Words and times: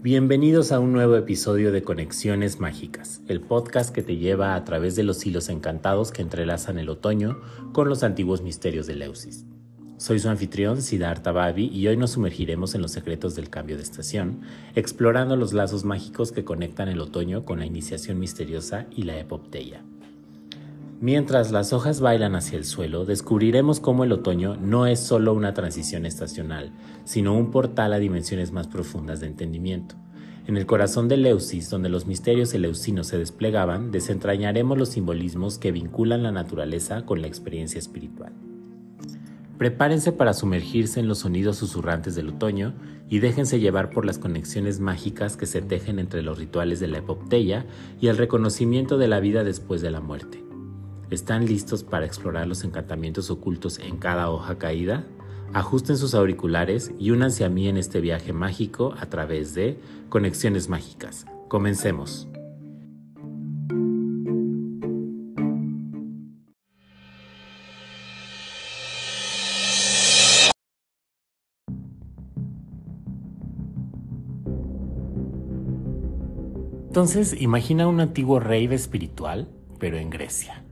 Bienvenidos 0.00 0.70
a 0.70 0.78
un 0.78 0.92
nuevo 0.92 1.16
episodio 1.16 1.72
de 1.72 1.82
Conexiones 1.82 2.60
Mágicas, 2.60 3.20
el 3.26 3.40
podcast 3.40 3.92
que 3.92 4.04
te 4.04 4.16
lleva 4.16 4.54
a 4.54 4.64
través 4.64 4.94
de 4.94 5.02
los 5.02 5.26
hilos 5.26 5.48
encantados 5.48 6.12
que 6.12 6.22
entrelazan 6.22 6.78
el 6.78 6.88
otoño 6.88 7.40
con 7.72 7.88
los 7.88 8.04
antiguos 8.04 8.40
misterios 8.40 8.86
de 8.86 8.94
Leusis. 8.94 9.44
Soy 9.96 10.20
su 10.20 10.28
anfitrión, 10.28 10.82
Siddhartha 10.82 11.32
Babi, 11.32 11.66
y 11.66 11.88
hoy 11.88 11.96
nos 11.96 12.12
sumergiremos 12.12 12.76
en 12.76 12.82
los 12.82 12.92
secretos 12.92 13.34
del 13.34 13.50
cambio 13.50 13.76
de 13.76 13.82
estación, 13.82 14.42
explorando 14.76 15.34
los 15.34 15.52
lazos 15.52 15.84
mágicos 15.84 16.30
que 16.30 16.44
conectan 16.44 16.88
el 16.88 17.00
otoño 17.00 17.44
con 17.44 17.58
la 17.58 17.66
iniciación 17.66 18.20
misteriosa 18.20 18.86
y 18.94 19.02
la 19.02 19.18
epopteia. 19.18 19.82
Mientras 21.00 21.52
las 21.52 21.72
hojas 21.72 22.00
bailan 22.00 22.34
hacia 22.34 22.58
el 22.58 22.64
suelo, 22.64 23.04
descubriremos 23.04 23.78
cómo 23.78 24.02
el 24.02 24.10
otoño 24.10 24.56
no 24.56 24.84
es 24.84 24.98
solo 24.98 25.32
una 25.32 25.54
transición 25.54 26.04
estacional, 26.04 26.72
sino 27.04 27.34
un 27.34 27.52
portal 27.52 27.92
a 27.92 28.00
dimensiones 28.00 28.50
más 28.50 28.66
profundas 28.66 29.20
de 29.20 29.28
entendimiento. 29.28 29.94
En 30.48 30.56
el 30.56 30.66
corazón 30.66 31.06
de 31.06 31.16
Leusis, 31.16 31.70
donde 31.70 31.88
los 31.88 32.06
misterios 32.06 32.52
eleusinos 32.52 33.06
se 33.06 33.16
desplegaban, 33.16 33.92
desentrañaremos 33.92 34.76
los 34.76 34.88
simbolismos 34.88 35.58
que 35.58 35.70
vinculan 35.70 36.24
la 36.24 36.32
naturaleza 36.32 37.06
con 37.06 37.22
la 37.22 37.28
experiencia 37.28 37.78
espiritual. 37.78 38.32
Prepárense 39.56 40.10
para 40.10 40.34
sumergirse 40.34 40.98
en 40.98 41.06
los 41.06 41.18
sonidos 41.18 41.58
susurrantes 41.58 42.16
del 42.16 42.30
otoño 42.30 42.74
y 43.08 43.20
déjense 43.20 43.60
llevar 43.60 43.90
por 43.90 44.04
las 44.04 44.18
conexiones 44.18 44.80
mágicas 44.80 45.36
que 45.36 45.46
se 45.46 45.62
tejen 45.62 46.00
entre 46.00 46.22
los 46.22 46.38
rituales 46.38 46.80
de 46.80 46.88
la 46.88 46.98
epopteia 46.98 47.66
y 48.00 48.08
el 48.08 48.16
reconocimiento 48.16 48.98
de 48.98 49.06
la 49.06 49.20
vida 49.20 49.44
después 49.44 49.80
de 49.80 49.92
la 49.92 50.00
muerte. 50.00 50.47
¿Están 51.10 51.46
listos 51.46 51.84
para 51.84 52.04
explorar 52.04 52.46
los 52.46 52.64
encantamientos 52.64 53.30
ocultos 53.30 53.78
en 53.78 53.96
cada 53.96 54.30
hoja 54.30 54.58
caída? 54.58 55.06
Ajusten 55.54 55.96
sus 55.96 56.14
auriculares 56.14 56.92
y 56.98 57.12
únanse 57.12 57.46
a 57.46 57.48
mí 57.48 57.66
en 57.66 57.78
este 57.78 58.02
viaje 58.02 58.34
mágico 58.34 58.94
a 58.98 59.06
través 59.06 59.54
de 59.54 59.78
Conexiones 60.10 60.68
Mágicas. 60.68 61.24
Comencemos. 61.48 62.28
Entonces, 76.88 77.40
imagina 77.40 77.86
un 77.86 78.00
antiguo 78.00 78.40
rey 78.40 78.66
espiritual, 78.66 79.48
pero 79.78 79.96
en 79.96 80.10
Grecia. 80.10 80.67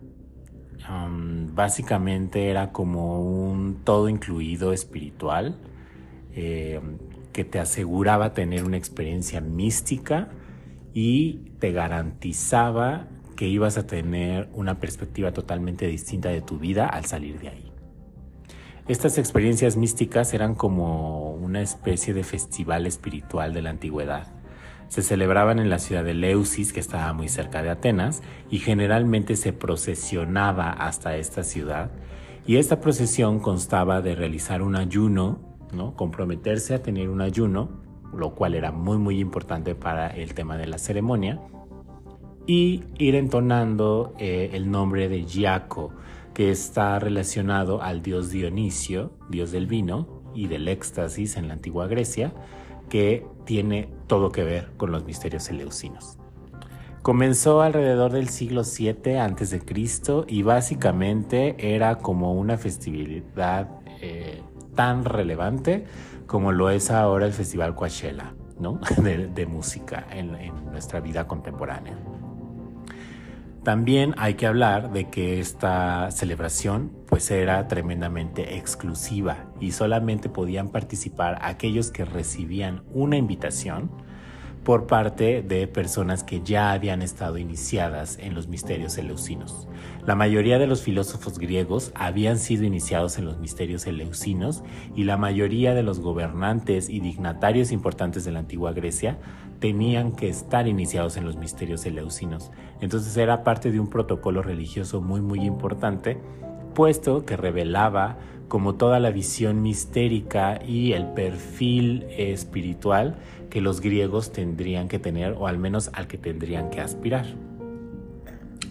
Básicamente 1.55 2.51
era 2.51 2.73
como 2.73 3.21
un 3.21 3.83
todo 3.85 4.09
incluido 4.09 4.73
espiritual 4.73 5.57
eh, 6.35 6.81
que 7.33 7.45
te 7.45 7.59
aseguraba 7.59 8.33
tener 8.33 8.65
una 8.65 8.77
experiencia 8.77 9.41
mística 9.41 10.29
y 10.95 11.51
te 11.59 11.73
garantizaba 11.73 13.09
que 13.37 13.47
ibas 13.47 13.79
a 13.79 13.87
tener 13.87 14.49
una 14.55 14.79
perspectiva 14.81 15.33
totalmente 15.33 15.87
distinta 15.87 16.31
de 16.31 16.41
tu 16.41 16.59
vida 16.59 16.87
al 16.87 17.05
salir 17.05 17.39
de 17.41 17.49
ahí. 17.49 17.73
Estas 18.89 19.19
experiencias 19.19 19.77
místicas 19.77 20.33
eran 20.33 20.55
como 20.55 21.33
una 21.33 21.61
especie 21.61 22.15
de 22.15 22.23
festival 22.23 22.87
espiritual 22.87 23.53
de 23.53 23.63
la 23.63 23.71
antigüedad 23.71 24.36
se 24.89 25.03
celebraban 25.03 25.59
en 25.59 25.69
la 25.69 25.79
ciudad 25.79 26.05
de 26.05 26.15
Leusis, 26.15 26.73
que 26.73 26.81
estaba 26.81 27.13
muy 27.13 27.29
cerca 27.29 27.63
de 27.63 27.71
Atenas, 27.71 28.23
y 28.51 28.59
generalmente 28.59 29.37
se 29.37 29.53
procesionaba 29.53 30.71
hasta 30.71 31.17
esta 31.17 31.43
ciudad. 31.43 31.91
Y 32.47 32.57
esta 32.57 32.81
procesión 32.81 33.41
constaba 33.41 34.01
de 34.01 34.15
realizar 34.15 34.63
un 34.63 34.77
ayuno, 34.77 35.41
¿no? 35.73 35.95
comprometerse 35.97 36.75
a 36.75 36.83
tener 36.83 37.09
un 37.09 37.21
ayuno, 37.21 37.83
lo 38.15 38.35
cual 38.35 38.55
era 38.55 38.71
muy 38.71 38.99
muy 38.99 39.19
importante 39.19 39.75
para 39.75 40.09
el 40.09 40.35
tema 40.35 40.57
de 40.57 40.67
la 40.67 40.79
ceremonia, 40.79 41.41
y 42.47 42.85
ir 42.99 43.17
entonando 43.17 44.15
eh, 44.19 44.51
el 44.53 44.71
nombre 44.71 45.09
de 45.09 45.25
Giaco, 45.25 45.93
que 46.33 46.51
está 46.51 46.99
relacionado 46.99 47.83
al 47.83 48.03
dios 48.03 48.31
Dionisio, 48.31 49.11
dios 49.29 49.51
del 49.51 49.67
vino 49.67 50.23
y 50.35 50.47
del 50.47 50.69
éxtasis 50.69 51.37
en 51.37 51.49
la 51.49 51.55
antigua 51.55 51.89
Grecia, 51.89 52.33
que 52.89 53.27
tiene 53.47 53.89
todo 54.07 54.31
que 54.31 54.45
ver 54.45 54.73
con 54.77 54.93
los 54.93 55.07
misterios 55.07 55.49
eleusinos. 55.49 56.19
Comenzó 57.01 57.63
alrededor 57.63 58.13
del 58.13 58.29
siglo 58.29 58.65
7 58.65 59.21
a.C. 59.21 59.63
y 60.27 60.43
básicamente 60.43 61.75
era 61.75 61.99
como 61.99 62.35
una 62.35 62.59
festividad 62.59 63.69
eh, 64.03 64.43
tan 64.75 65.05
relevante 65.05 65.85
como 66.27 66.51
lo 66.51 66.69
es 66.69 66.91
ahora 66.91 67.27
el 67.27 67.33
Festival 67.33 67.77
Coachella, 67.77 68.35
¿no? 68.59 68.81
de, 69.03 69.47
música 69.47 70.05
en 70.11 70.33
nuestra 70.73 71.01
vida 71.01 71.29
contemporánea. 71.29 71.97
También 73.67 74.15
hay 74.17 74.35
que 74.35 74.47
hablar 74.47 74.93
de 74.93 75.11
que 75.11 75.41
esta 75.41 76.13
celebración 76.13 76.93
pues 77.09 77.33
era 77.33 77.67
tremendamente 77.67 78.59
exclusiva 78.59 79.47
y 79.61 79.73
solamente 79.73 80.29
podían 80.29 80.69
participar 80.69 81.37
aquellos 81.43 81.91
que 81.91 82.05
recibían 82.05 82.85
una 82.93 83.17
invitación 83.17 83.91
por 84.67 84.89
parte 84.89 85.43
de 85.43 85.69
personas 85.69 86.25
que 86.25 86.41
ya 86.43 86.73
habían 86.73 87.01
estado 87.01 87.39
iniciadas 87.39 88.19
en 88.21 88.35
los 88.35 88.49
misterios 88.49 88.99
eleusinos. 88.99 89.69
La 90.05 90.17
mayoría 90.17 90.59
de 90.59 90.67
los 90.67 90.83
filósofos 90.83 91.39
griegos 91.39 91.93
habían 91.95 92.37
sido 92.41 92.65
iniciados 92.65 93.17
en 93.17 93.27
los 93.27 93.39
misterios 93.39 93.87
eleusinos 93.87 94.65
y 94.97 95.05
la 95.05 95.17
mayoría 95.19 95.73
de 95.73 95.85
los 95.85 96.01
gobernantes 96.01 96.91
y 96.91 96.99
dignatarios 96.99 97.71
importantes 97.71 98.25
de 98.25 98.33
la 98.33 98.41
antigua 98.41 98.73
Grecia 98.73 99.19
tenían 99.61 100.11
que 100.11 100.29
estar 100.29 100.67
iniciados 100.67 101.17
en 101.17 101.27
los 101.27 101.37
misterios 101.37 101.87
eleusinos. 101.87 102.51
Entonces 102.81 103.17
era 103.17 103.45
parte 103.45 103.71
de 103.71 103.79
un 103.79 103.89
protocolo 103.89 104.43
religioso 104.43 105.01
muy 105.01 105.21
muy 105.21 105.45
importante, 105.45 106.19
puesto 106.75 107.25
que 107.25 107.37
revelaba 107.37 108.19
como 108.49 108.75
toda 108.77 109.01
la 109.01 109.11
visión 109.11 109.63
mistérica 109.63 110.61
y 110.67 110.93
el 110.93 111.07
perfil 111.07 112.05
espiritual 112.17 113.17
que 113.57 113.63
los 113.63 113.81
griegos 113.81 114.33
tendrían 114.33 114.87
que 114.87 114.99
tener 114.99 115.33
o 115.33 115.47
al 115.47 115.57
menos 115.57 115.89
al 115.95 116.07
que 116.09 116.19
tendrían 116.19 116.69
que 116.69 116.83
aspirar. 116.83 117.25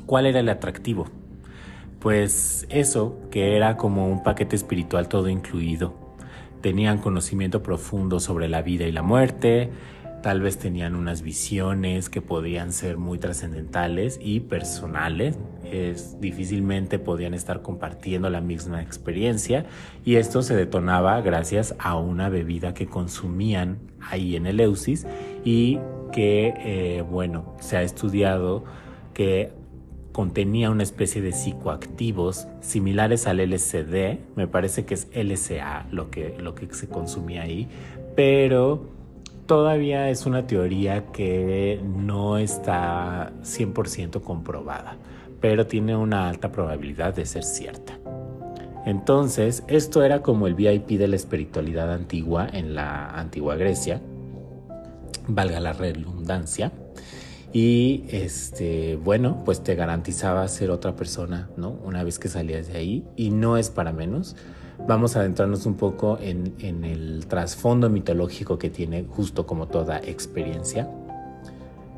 ¿Cuál 0.06 0.28
era 0.28 0.42
el 0.42 0.48
atractivo? 0.48 1.08
Pues 2.00 2.68
eso, 2.70 3.18
que 3.32 3.56
era 3.56 3.78
como 3.78 4.08
un 4.08 4.22
paquete 4.22 4.56
espiritual 4.56 5.08
todo 5.08 5.28
incluido. 5.28 5.96
Tenían 6.62 7.00
conocimiento 7.00 7.64
profundo 7.64 8.20
sobre 8.20 8.48
la 8.48 8.62
vida 8.62 8.86
y 8.86 8.92
la 8.92 9.02
muerte, 9.02 9.72
tal 10.26 10.42
vez 10.42 10.58
tenían 10.58 10.96
unas 10.96 11.22
visiones 11.22 12.10
que 12.10 12.20
podían 12.20 12.74
ser 12.74 12.98
muy 12.98 13.20
trascendentales 13.20 14.20
y 14.20 14.40
personales, 14.40 15.38
es, 15.72 16.20
difícilmente 16.20 16.98
podían 16.98 17.36
estar 17.36 17.62
compartiendo 17.62 18.32
la 18.32 18.42
misma 18.42 18.82
experiencia 18.82 19.68
y 20.04 20.16
esto 20.16 20.42
se 20.42 20.56
detonaba 20.56 21.22
gracias 21.22 21.76
a 21.78 21.96
una 22.00 22.30
bebida 22.30 22.74
que 22.74 22.88
consumían 22.88 23.78
ahí 24.02 24.36
en 24.36 24.48
el 24.48 24.60
Eusis 24.62 25.06
y 25.44 25.78
que, 26.12 26.56
eh, 26.58 27.04
bueno, 27.08 27.56
se 27.60 27.78
ha 27.78 27.84
estudiado 27.84 28.64
que 29.14 29.52
contenía 30.12 30.72
una 30.72 30.82
especie 30.82 31.22
de 31.22 31.34
psicoactivos 31.34 32.48
similares 32.62 33.28
al 33.28 33.42
LSD, 33.42 34.18
me 34.36 34.48
parece 34.48 34.86
que 34.86 34.96
es 34.96 35.08
LSA 35.14 35.86
lo 35.92 36.10
que, 36.10 36.36
lo 36.40 36.56
que 36.56 36.74
se 36.74 36.88
consumía 36.88 37.44
ahí, 37.44 37.68
pero 38.16 38.95
todavía 39.46 40.10
es 40.10 40.26
una 40.26 40.48
teoría 40.48 41.06
que 41.12 41.80
no 41.84 42.38
está 42.38 43.32
100% 43.44 44.22
comprobada, 44.22 44.98
pero 45.42 45.68
tiene 45.68 45.96
una 45.96 46.30
alta 46.30 46.52
probabilidad 46.52 47.14
de 47.14 47.26
ser 47.26 47.44
cierta. 47.44 48.00
Entonces, 48.86 49.64
esto 49.68 50.04
era 50.04 50.22
como 50.22 50.48
el 50.48 50.54
VIP 50.54 50.90
de 51.00 51.08
la 51.08 51.16
espiritualidad 51.16 51.92
antigua 51.92 52.48
en 52.52 52.76
la 52.76 53.10
antigua 53.10 53.56
Grecia, 53.56 54.02
valga 55.28 55.60
la 55.60 55.74
redundancia. 55.74 56.72
Y 57.52 58.04
este, 58.10 58.98
bueno, 58.98 59.44
pues 59.46 59.64
te 59.64 59.76
garantizaba 59.76 60.46
ser 60.50 60.72
otra 60.72 60.96
persona, 60.96 61.50
¿no? 61.56 61.70
Una 61.86 62.04
vez 62.04 62.20
que 62.20 62.28
salías 62.28 62.68
de 62.68 62.78
ahí, 62.78 63.06
y 63.16 63.30
no 63.30 63.58
es 63.58 63.70
para 63.70 63.94
menos 63.94 64.36
vamos 64.88 65.16
a 65.16 65.22
adentrarnos 65.22 65.66
un 65.66 65.76
poco 65.76 66.18
en, 66.22 66.54
el 66.84 67.26
trasfondo 67.28 67.90
mitológico 67.90 68.58
que 68.58 68.70
tiene 68.70 69.06
justo 69.10 69.46
como 69.46 69.68
toda 69.68 70.00
experiencia. 70.00 70.90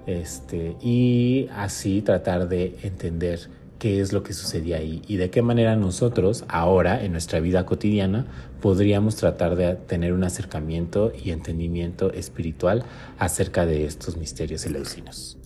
Este, 0.06 0.78
y 0.82 1.50
así 1.54 2.02
tratar 2.02 2.48
de 2.48 2.78
entender 2.84 3.50
qué 3.78 4.00
es 4.00 4.14
lo 4.14 4.24
que 4.24 4.34
sucedía 4.34 4.78
ahí 4.78 5.02
y 5.08 5.18
de 5.18 5.30
qué 5.30 5.42
manera 5.42 5.76
nosotros 5.76 6.46
ahora 6.48 7.04
en 7.04 7.12
nuestra 7.12 7.40
vida 7.40 7.66
cotidiana 7.66 8.26
podríamos 8.62 9.16
tratar 9.18 9.56
de 9.56 9.76
tener 9.76 10.14
un 10.14 10.24
acercamiento 10.24 11.12
y 11.24 11.32
entendimiento 11.32 12.12
espiritual 12.12 12.84
acerca 13.20 13.66
de 13.66 13.86
estos 13.86 14.18
misterios 14.18 14.66
eleusinos. 14.66 15.38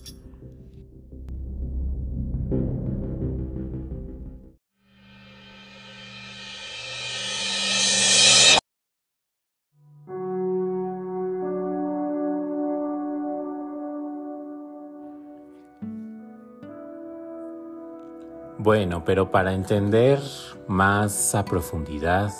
Bueno, 18.62 19.02
pero 19.04 19.32
para 19.32 19.54
entender 19.54 20.20
más 20.68 21.34
a 21.34 21.44
profundidad 21.44 22.32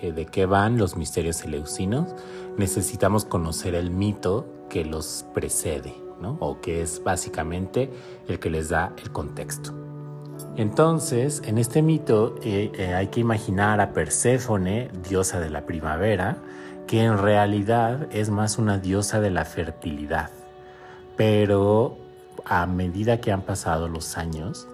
eh, 0.00 0.12
de 0.12 0.24
qué 0.24 0.46
van 0.46 0.78
los 0.78 0.96
misterios 0.96 1.44
eleusinos, 1.44 2.14
necesitamos 2.56 3.26
conocer 3.26 3.74
el 3.74 3.90
mito 3.90 4.46
que 4.70 4.86
los 4.86 5.26
precede, 5.34 5.94
¿no? 6.22 6.38
o 6.40 6.62
que 6.62 6.80
es 6.80 7.04
básicamente 7.04 7.90
el 8.28 8.38
que 8.38 8.48
les 8.48 8.70
da 8.70 8.94
el 8.96 9.12
contexto. 9.12 9.74
Entonces, 10.56 11.42
en 11.44 11.58
este 11.58 11.82
mito 11.82 12.36
eh, 12.42 12.72
eh, 12.72 12.94
hay 12.94 13.08
que 13.08 13.20
imaginar 13.20 13.82
a 13.82 13.92
Perséfone, 13.92 14.90
diosa 15.06 15.38
de 15.38 15.50
la 15.50 15.66
primavera, 15.66 16.38
que 16.86 17.02
en 17.02 17.18
realidad 17.18 18.08
es 18.10 18.30
más 18.30 18.56
una 18.56 18.78
diosa 18.78 19.20
de 19.20 19.28
la 19.28 19.44
fertilidad. 19.44 20.30
Pero 21.18 21.98
a 22.46 22.64
medida 22.64 23.20
que 23.20 23.32
han 23.32 23.42
pasado 23.42 23.86
los 23.86 24.16
años, 24.16 24.66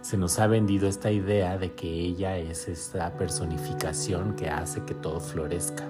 se 0.00 0.16
nos 0.16 0.38
ha 0.38 0.46
vendido 0.46 0.88
esta 0.88 1.10
idea 1.10 1.58
de 1.58 1.72
que 1.72 1.88
ella 1.88 2.38
es 2.38 2.68
esta 2.68 3.16
personificación 3.16 4.36
que 4.36 4.48
hace 4.48 4.82
que 4.84 4.94
todo 4.94 5.20
florezca. 5.20 5.84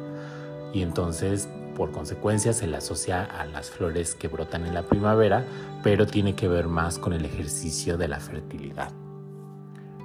Y 0.72 0.82
entonces, 0.82 1.48
por 1.76 1.90
consecuencia, 1.90 2.52
se 2.52 2.66
le 2.66 2.76
asocia 2.76 3.24
a 3.24 3.46
las 3.46 3.70
flores 3.70 4.14
que 4.14 4.28
brotan 4.28 4.66
en 4.66 4.74
la 4.74 4.82
primavera, 4.82 5.44
pero 5.82 6.06
tiene 6.06 6.34
que 6.34 6.48
ver 6.48 6.68
más 6.68 6.98
con 6.98 7.12
el 7.12 7.24
ejercicio 7.24 7.96
de 7.96 8.08
la 8.08 8.20
fertilidad. 8.20 8.92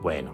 Bueno, 0.01 0.33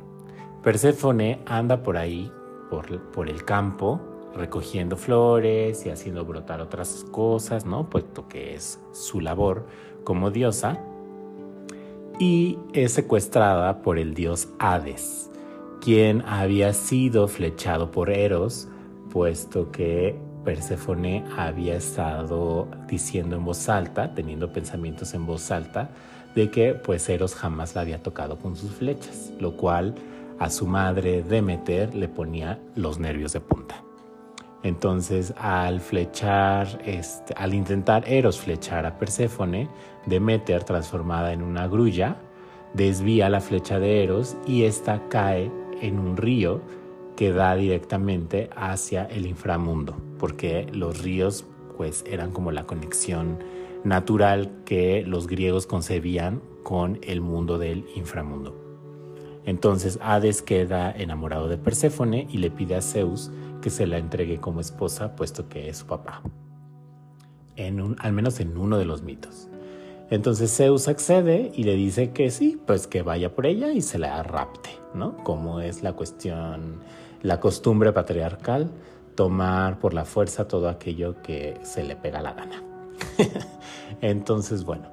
Perséfone 0.64 1.42
anda 1.46 1.84
por 1.84 1.96
ahí, 1.96 2.32
por, 2.70 3.00
por 3.12 3.30
el 3.30 3.46
campo, 3.46 4.02
recogiendo 4.36 4.98
flores 4.98 5.86
y 5.86 5.90
haciendo 5.90 6.26
brotar 6.26 6.62
otras 6.62 7.06
cosas, 7.12 7.66
¿no? 7.66 7.90
Puesto 7.90 8.28
que 8.28 8.56
es 8.56 8.80
su 8.92 9.22
labor 9.22 9.66
como 10.04 10.32
diosa. 10.32 10.80
Y 12.22 12.60
es 12.74 12.92
secuestrada 12.92 13.82
por 13.82 13.98
el 13.98 14.14
dios 14.14 14.50
Hades, 14.60 15.32
quien 15.80 16.22
había 16.24 16.74
sido 16.74 17.30
flechado 17.30 17.92
por 17.92 18.10
Eros, 18.10 18.68
puesto 19.10 19.72
que 19.72 20.20
Perséfone 20.44 21.24
había 21.38 21.78
estado 21.78 22.68
diciendo 22.90 23.38
en 23.38 23.46
voz 23.46 23.70
alta, 23.70 24.14
teniendo 24.14 24.52
pensamientos 24.52 25.14
en 25.14 25.26
voz 25.26 25.50
alta, 25.50 25.92
de 26.36 26.52
que 26.52 26.74
pues 26.74 27.08
Eros 27.08 27.36
jamás 27.36 27.74
la 27.76 27.82
había 27.82 28.04
tocado 28.04 28.38
con 28.38 28.58
sus 28.58 28.72
flechas, 28.72 29.32
lo 29.40 29.56
cual 29.56 29.96
a 30.40 30.50
su 30.50 30.68
madre 30.68 31.24
Demeter 31.24 31.96
le 31.96 32.10
ponía 32.10 32.60
los 32.76 33.00
nervios 33.00 33.32
de 33.32 33.40
punta. 33.40 33.82
Entonces, 34.62 35.34
al 35.38 35.80
flechar, 35.80 36.82
este, 36.84 37.34
al 37.36 37.54
intentar 37.54 38.04
Eros 38.10 38.42
flechar 38.42 38.86
a 38.86 38.98
Perséfone, 38.98 39.70
Demeter, 40.10 40.64
transformada 40.64 41.32
en 41.34 41.42
una 41.42 41.68
grulla, 41.68 42.18
desvía 42.74 43.30
la 43.30 43.42
flecha 43.42 43.80
de 43.80 44.04
Eros 44.04 44.36
y 44.46 44.64
ésta 44.64 45.08
cae 45.10 45.52
en 45.82 46.00
un 46.00 46.18
río 46.18 46.62
que 47.16 47.32
da 47.32 47.56
directamente 47.56 48.50
hacia 48.56 49.06
el 49.06 49.26
inframundo, 49.26 49.96
porque 50.18 50.68
los 50.72 51.02
ríos 51.04 51.46
pues 51.78 52.04
eran 52.08 52.32
como 52.32 52.52
la 52.52 52.66
conexión 52.66 53.40
natural 53.84 54.52
que 54.66 55.04
los 55.06 55.28
griegos 55.28 55.66
concebían 55.66 56.42
con 56.64 57.00
el 57.04 57.22
mundo 57.22 57.58
del 57.58 57.86
inframundo. 57.96 58.56
Entonces 59.46 59.98
Hades 60.02 60.42
queda 60.42 60.92
enamorado 60.92 61.48
de 61.48 61.58
Perséfone 61.58 62.28
y 62.30 62.38
le 62.38 62.52
pide 62.52 62.76
a 62.76 62.82
Zeus 62.82 63.32
que 63.62 63.70
se 63.70 63.88
la 63.88 63.98
entregue 63.98 64.40
como 64.40 64.62
esposa, 64.62 65.16
puesto 65.16 65.50
que 65.50 65.70
es 65.70 65.78
su 65.78 65.86
papá. 65.86 66.22
En 67.56 67.96
al 68.00 68.14
menos 68.14 68.40
en 68.40 68.58
uno 68.58 68.78
de 68.78 68.86
los 68.86 69.02
mitos. 69.02 69.50
Entonces 70.10 70.56
Zeus 70.56 70.88
accede 70.88 71.52
y 71.54 71.64
le 71.64 71.76
dice 71.76 72.12
que 72.12 72.32
sí, 72.32 72.60
pues 72.66 72.88
que 72.88 73.04
vaya 73.04 73.34
por 73.36 73.46
ella 73.46 73.72
y 73.72 73.82
se 73.82 74.00
la 74.00 74.24
rapte, 74.24 74.72
¿no? 74.94 75.18
Como 75.18 75.60
es 75.60 75.84
la 75.84 75.94
cuestión, 75.94 76.80
la 77.22 77.40
costumbre 77.40 77.94
patriarcal, 77.94 78.72
tomar 79.16 79.80
por 79.80 79.94
la 79.94 80.06
fuerza 80.06 80.48
todo 80.48 80.68
aquello 80.68 81.22
que 81.22 81.60
se 81.62 81.84
le 81.84 81.96
pega 81.96 82.22
la 82.22 82.34
gana. 82.34 82.64
Entonces, 84.02 84.64
bueno, 84.64 84.88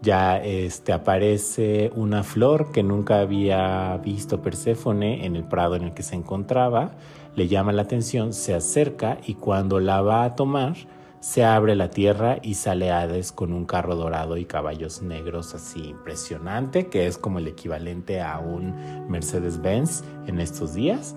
ya 0.00 0.38
este, 0.38 0.92
aparece 0.92 1.92
una 1.94 2.22
flor 2.22 2.72
que 2.72 2.82
nunca 2.82 3.20
había 3.20 3.96
visto 3.98 4.40
Perséfone 4.40 5.26
en 5.26 5.36
el 5.36 5.44
prado 5.44 5.76
en 5.76 5.84
el 5.84 5.94
que 5.94 6.02
se 6.02 6.16
encontraba, 6.16 6.92
le 7.36 7.46
llama 7.46 7.72
la 7.72 7.82
atención, 7.82 8.32
se 8.32 8.54
acerca 8.54 9.18
y 9.26 9.34
cuando 9.34 9.80
la 9.80 10.02
va 10.02 10.24
a 10.24 10.34
tomar, 10.34 10.74
se 11.22 11.44
abre 11.44 11.76
la 11.76 11.88
tierra 11.88 12.40
y 12.42 12.54
sale 12.54 12.90
Hades 12.90 13.30
con 13.30 13.52
un 13.52 13.64
carro 13.64 13.94
dorado 13.94 14.36
y 14.36 14.44
caballos 14.44 15.02
negros 15.02 15.54
así 15.54 15.90
impresionante, 15.90 16.88
que 16.88 17.06
es 17.06 17.16
como 17.16 17.38
el 17.38 17.46
equivalente 17.46 18.20
a 18.20 18.40
un 18.40 19.08
Mercedes-Benz 19.08 20.02
en 20.26 20.40
estos 20.40 20.74
días. 20.74 21.14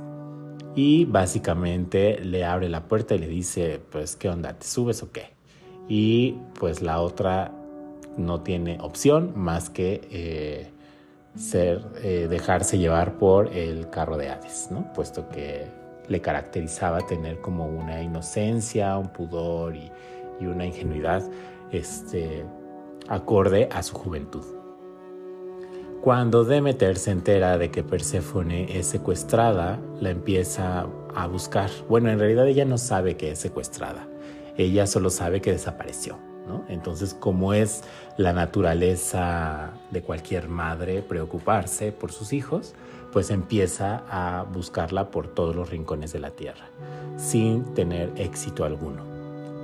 Y 0.75 1.05
básicamente 1.05 2.19
le 2.19 2.45
abre 2.45 2.69
la 2.69 2.87
puerta 2.87 3.15
y 3.15 3.17
le 3.17 3.27
dice, 3.27 3.81
pues, 3.91 4.15
¿qué 4.15 4.29
onda? 4.29 4.53
¿Te 4.53 4.67
subes 4.67 5.01
o 5.01 5.11
qué? 5.11 5.33
Y 5.89 6.33
pues 6.59 6.83
la 6.83 7.01
otra 7.01 7.51
no 8.15 8.41
tiene 8.41 8.77
opción 8.81 9.33
más 9.35 9.71
que 9.71 10.07
eh, 10.11 10.71
ser, 11.35 11.83
eh, 12.03 12.27
dejarse 12.29 12.77
llevar 12.77 13.17
por 13.17 13.47
el 13.47 13.89
carro 13.89 14.17
de 14.17 14.29
Hades, 14.29 14.67
¿no? 14.69 14.93
Puesto 14.93 15.27
que 15.29 15.65
le 16.07 16.21
caracterizaba 16.21 17.01
tener 17.01 17.41
como 17.41 17.67
una 17.67 18.01
inocencia, 18.01 18.97
un 18.97 19.09
pudor 19.09 19.75
y, 19.75 19.91
una 20.41 20.65
ingenuidad 20.65 21.23
este, 21.71 22.45
acorde 23.07 23.69
a 23.71 23.81
su 23.83 23.95
juventud. 23.95 24.43
Cuando 26.01 26.43
Demeter 26.43 26.97
se 26.97 27.11
entera 27.11 27.57
de 27.57 27.71
que 27.71 27.83
Perséfone 27.83 28.77
es 28.77 28.85
secuestrada, 28.85 29.79
la 29.99 30.11
empieza 30.11 30.87
a 31.15 31.27
buscar. 31.27 31.71
Bueno, 31.89 32.11
en 32.11 32.19
realidad 32.19 32.47
ella 32.47 32.65
no 32.65 32.77
sabe 32.77 33.17
que 33.17 33.31
es 33.31 33.39
secuestrada, 33.39 34.07
ella 34.57 34.85
solo 34.85 35.09
sabe 35.09 35.41
que 35.41 35.51
desapareció. 35.51 36.19
Entonces, 36.67 37.13
como 37.13 37.53
es 37.53 37.83
la 38.17 38.33
naturaleza 38.33 39.71
de 39.91 40.01
cualquier 40.01 40.47
madre 40.47 41.01
preocuparse 41.01 41.91
por 41.91 42.11
sus 42.11 42.33
hijos, 42.33 42.75
pues 43.15 43.31
empieza 43.31 44.03
a 44.09 44.43
buscarla 44.43 45.09
por 45.09 45.29
todos 45.29 45.55
los 45.55 45.69
rincones 45.69 46.11
de 46.11 46.19
la 46.19 46.31
tierra, 46.31 46.67
sin 47.15 47.63
tener 47.73 48.11
éxito 48.17 48.65
alguno. 48.65 49.03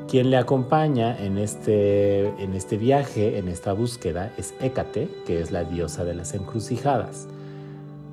Quien 0.08 0.30
le 0.30 0.38
acompaña 0.38 1.22
en 1.22 1.38
este, 1.38 2.30
en 2.42 2.54
este 2.54 2.78
viaje, 2.78 3.40
en 3.40 3.50
esta 3.50 3.74
búsqueda, 3.74 4.32
es 4.38 4.54
Hécate, 4.62 5.10
que 5.26 5.42
es 5.42 5.52
la 5.52 5.66
diosa 5.66 6.06
de 6.06 6.14
las 6.14 6.34
encrucijadas. 6.34 7.28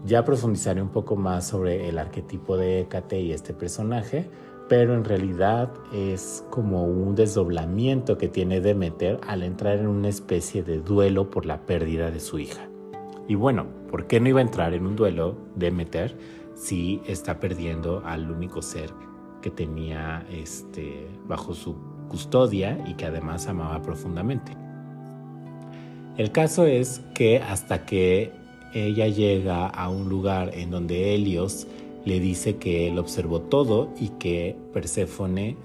Ya 0.04 0.24
profundizaré 0.24 0.82
un 0.82 0.88
poco 0.88 1.14
más 1.14 1.46
sobre 1.46 1.88
el 1.88 2.00
arquetipo 2.00 2.56
de 2.56 2.80
Hécate 2.80 3.20
y 3.20 3.30
este 3.30 3.54
personaje, 3.54 4.28
pero 4.68 4.92
en 4.92 5.04
realidad 5.04 5.70
es 5.94 6.44
como 6.50 6.84
un 6.84 7.14
desdoblamiento 7.14 8.18
que 8.18 8.26
tiene 8.26 8.60
Demeter 8.60 9.20
al 9.24 9.44
entrar 9.44 9.78
en 9.78 9.86
una 9.86 10.08
especie 10.08 10.64
de 10.64 10.80
duelo 10.80 11.30
por 11.30 11.46
la 11.46 11.60
pérdida 11.60 12.10
de 12.10 12.18
su 12.18 12.40
hija. 12.40 12.68
Y 13.28 13.36
bueno, 13.36 13.77
¿por 13.90 14.06
qué 14.06 14.20
no 14.20 14.28
iba 14.28 14.40
a 14.40 14.42
entrar 14.42 14.74
en 14.74 14.86
un 14.86 14.96
duelo 14.96 15.36
Demeter 15.56 16.16
si 16.54 17.00
está 17.06 17.40
perdiendo 17.40 18.02
al 18.04 18.30
único 18.30 18.62
ser 18.62 18.90
que 19.42 19.50
tenía 19.50 20.26
este, 20.30 21.06
bajo 21.26 21.54
su 21.54 21.76
custodia 22.08 22.82
y 22.86 22.94
que 22.94 23.06
además 23.06 23.46
amaba 23.46 23.82
profundamente? 23.82 24.56
El 26.16 26.32
caso 26.32 26.66
es 26.66 27.00
que 27.14 27.38
hasta 27.38 27.86
que 27.86 28.32
ella 28.74 29.06
llega 29.06 29.66
a 29.66 29.88
un 29.88 30.08
lugar 30.08 30.50
en 30.54 30.70
donde 30.70 31.14
Helios 31.14 31.66
le 32.04 32.20
dice 32.20 32.56
que 32.56 32.88
él 32.88 32.98
observó 32.98 33.40
todo 33.40 33.92
y 34.00 34.08
que 34.10 34.56
Perséfone 34.72 35.56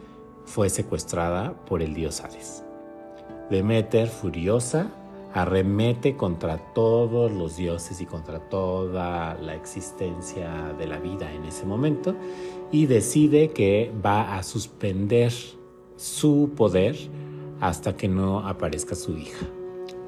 fue 0.45 0.69
secuestrada 0.69 1.53
por 1.65 1.81
el 1.81 1.93
dios 1.93 2.21
Hades. 2.21 2.63
Demeter, 3.49 4.07
furiosa, 4.07 4.91
arremete 5.33 6.15
contra 6.15 6.57
todos 6.73 7.31
los 7.31 7.57
dioses 7.57 7.99
y 8.01 8.05
contra 8.05 8.39
toda 8.39 9.33
la 9.35 9.55
existencia 9.55 10.73
de 10.77 10.87
la 10.87 10.99
vida 10.99 11.31
en 11.33 11.45
ese 11.45 11.65
momento 11.65 12.15
y 12.71 12.85
decide 12.85 13.49
que 13.49 13.91
va 14.05 14.37
a 14.37 14.43
suspender 14.43 15.33
su 15.95 16.51
poder 16.55 16.95
hasta 17.59 17.97
que 17.97 18.07
no 18.07 18.47
aparezca 18.47 18.95
su 18.95 19.17
hija. 19.17 19.45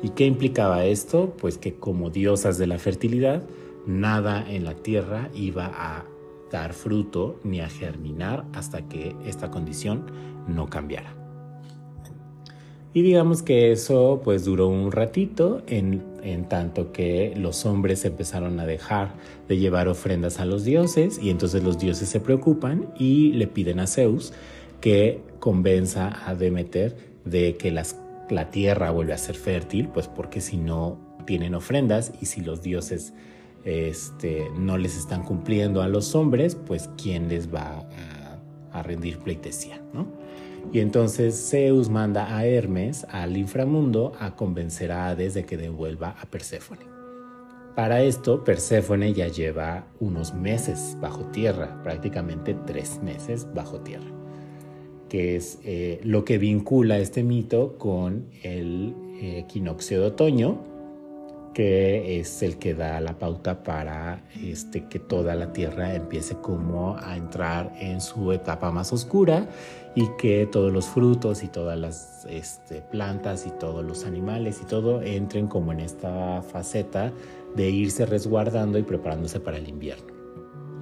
¿Y 0.03 0.09
qué 0.09 0.25
implicaba 0.25 0.85
esto? 0.85 1.33
Pues 1.39 1.57
que 1.57 1.75
como 1.75 2.09
diosas 2.09 2.57
de 2.57 2.67
la 2.67 2.77
fertilidad, 2.77 3.43
nada 3.87 4.45
en 4.47 4.63
la 4.63 4.75
tierra 4.75 5.29
iba 5.33 5.71
a 5.73 6.05
dar 6.51 6.73
fruto 6.73 7.39
ni 7.43 7.61
a 7.61 7.69
germinar 7.69 8.45
hasta 8.53 8.87
que 8.87 9.15
esta 9.25 9.49
condición 9.49 10.05
no 10.47 10.67
cambiara. 10.67 11.24
Y 12.95 13.01
digamos 13.01 13.43
que 13.43 13.73
eso 13.73 14.21
pues 14.23 14.45
duró 14.45 14.69
un 14.69 14.89
ratito 14.89 15.61
en, 15.67 16.01
en, 16.23 16.47
tanto 16.47 16.93
que 16.93 17.33
los 17.35 17.65
hombres 17.65 18.05
empezaron 18.05 18.57
a 18.61 18.65
dejar 18.65 19.15
de 19.49 19.57
llevar 19.57 19.89
ofrendas 19.89 20.39
a 20.39 20.45
los 20.45 20.63
dioses 20.63 21.19
y 21.21 21.29
entonces 21.29 21.61
los 21.61 21.77
dioses 21.77 22.07
se 22.07 22.21
preocupan 22.21 22.87
y 22.97 23.33
le 23.33 23.47
piden 23.47 23.81
a 23.81 23.87
Zeus 23.87 24.31
que 24.79 25.19
convenza 25.39 26.25
a 26.25 26.35
Demeter 26.35 26.95
de 27.25 27.57
que 27.57 27.69
las, 27.69 27.97
la 28.29 28.49
tierra 28.49 28.91
vuelve 28.91 29.11
a 29.11 29.17
ser 29.17 29.35
fértil, 29.35 29.89
pues 29.89 30.07
porque 30.07 30.39
si 30.39 30.55
no 30.55 30.97
tienen 31.25 31.53
ofrendas 31.53 32.13
y 32.21 32.27
si 32.27 32.39
los 32.39 32.61
dioses 32.61 33.13
este, 33.65 34.49
no 34.57 34.77
les 34.77 34.95
están 34.95 35.23
cumpliendo 35.23 35.81
a 35.81 35.89
los 35.89 36.15
hombres, 36.15 36.55
pues 36.55 36.89
quién 37.01 37.27
les 37.27 37.53
va 37.53 37.85
a, 38.71 38.83
rendir 38.83 39.19
pleitesía, 39.19 39.81
¿no? 39.93 40.07
Y 40.71 40.79
entonces 40.79 41.49
Zeus 41.49 41.89
manda 41.89 42.35
a 42.35 42.45
Hermes 42.45 43.05
al 43.09 43.37
inframundo 43.37 44.13
a 44.19 44.35
convencer 44.35 44.91
a 44.91 45.07
Hades 45.07 45.33
de 45.33 45.45
que 45.45 45.57
devuelva 45.57 46.15
a 46.19 46.25
Perséfone. 46.25 46.85
Para 47.75 48.01
esto, 48.03 48.43
Perséfone 48.43 49.13
ya 49.13 49.27
lleva 49.27 49.87
unos 49.99 50.33
meses 50.33 50.97
bajo 51.01 51.25
tierra, 51.25 51.81
prácticamente 51.83 52.55
tres 52.65 53.01
meses 53.03 53.47
bajo 53.53 53.81
tierra, 53.81 54.09
que 55.09 55.35
es 55.35 55.59
eh, 55.63 55.99
lo 56.03 56.23
que 56.23 56.37
vincula 56.37 56.97
este 56.99 57.21
mito 57.21 57.77
con 57.77 58.27
el 58.43 58.95
eh, 59.19 59.39
equinoccio 59.39 59.99
de 59.99 60.07
otoño, 60.07 60.74
que 61.55 62.19
es 62.19 62.43
el 62.43 62.57
que 62.57 62.75
da 62.75 62.99
la 62.99 63.17
pauta 63.17 63.63
para 63.63 64.21
este, 64.43 64.87
que 64.87 64.99
toda 64.99 65.35
la 65.35 65.53
tierra 65.53 65.95
empiece 65.95 66.35
como 66.35 66.97
a 66.97 67.15
entrar 67.15 67.71
en 67.79 68.01
su 68.01 68.33
etapa 68.33 68.71
más 68.71 68.91
oscura 68.91 69.47
y 69.95 70.09
que 70.17 70.47
todos 70.51 70.73
los 70.73 70.85
frutos 70.85 71.43
y 71.43 71.47
todas 71.47 71.79
las 71.79 72.27
este, 72.29 72.81
plantas 72.81 73.47
y 73.47 73.51
todos 73.51 73.85
los 73.85 74.05
animales 74.05 74.59
y 74.61 74.65
todo 74.65 75.01
entren 75.01 75.47
como 75.47 75.71
en 75.71 75.79
esta 75.79 76.41
faceta 76.41 77.13
de 77.55 77.69
irse 77.69 78.05
resguardando 78.05 78.77
y 78.77 78.83
preparándose 78.83 79.39
para 79.39 79.55
el 79.55 79.69
invierno. 79.69 80.13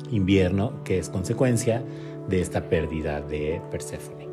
Invierno 0.10 0.84
que 0.84 0.98
es 0.98 1.08
consecuencia 1.08 1.84
de 2.28 2.42
esta 2.42 2.68
pérdida 2.68 3.22
de 3.22 3.62
Perséfone. 3.70 4.33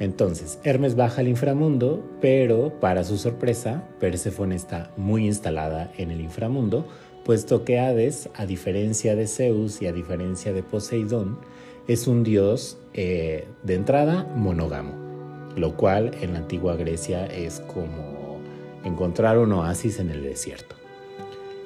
Entonces, 0.00 0.58
Hermes 0.64 0.96
baja 0.96 1.20
al 1.20 1.28
inframundo, 1.28 2.02
pero 2.22 2.80
para 2.80 3.04
su 3.04 3.18
sorpresa, 3.18 3.84
Perséfone 4.00 4.56
está 4.56 4.90
muy 4.96 5.26
instalada 5.26 5.92
en 5.98 6.10
el 6.10 6.22
inframundo, 6.22 6.88
puesto 7.22 7.64
que 7.64 7.78
Hades, 7.78 8.30
a 8.34 8.46
diferencia 8.46 9.14
de 9.14 9.26
Zeus 9.26 9.82
y 9.82 9.86
a 9.86 9.92
diferencia 9.92 10.54
de 10.54 10.62
Poseidón, 10.62 11.38
es 11.86 12.06
un 12.06 12.24
dios 12.24 12.78
eh, 12.94 13.46
de 13.62 13.74
entrada 13.74 14.26
monógamo, 14.34 14.94
lo 15.54 15.76
cual 15.76 16.12
en 16.22 16.32
la 16.32 16.38
antigua 16.38 16.76
Grecia 16.76 17.26
es 17.26 17.60
como 17.60 18.38
encontrar 18.84 19.36
un 19.36 19.52
oasis 19.52 19.98
en 19.98 20.08
el 20.08 20.22
desierto 20.22 20.76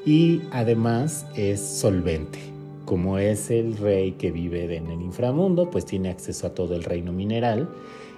y 0.05 0.43
además 0.51 1.27
es 1.37 1.61
solvente. 1.61 2.41
Como 2.85 3.19
es 3.19 3.51
el 3.51 3.77
rey 3.79 4.13
que 4.13 4.31
vive 4.31 4.77
en 4.77 4.89
el 4.89 5.01
inframundo, 5.01 5.71
pues 5.71 5.87
tiene 5.87 6.11
acceso 6.11 6.49
a 6.49 6.55
todo 6.55 6.75
el 6.75 6.85
reino 6.85 7.13
mineral 7.13 7.69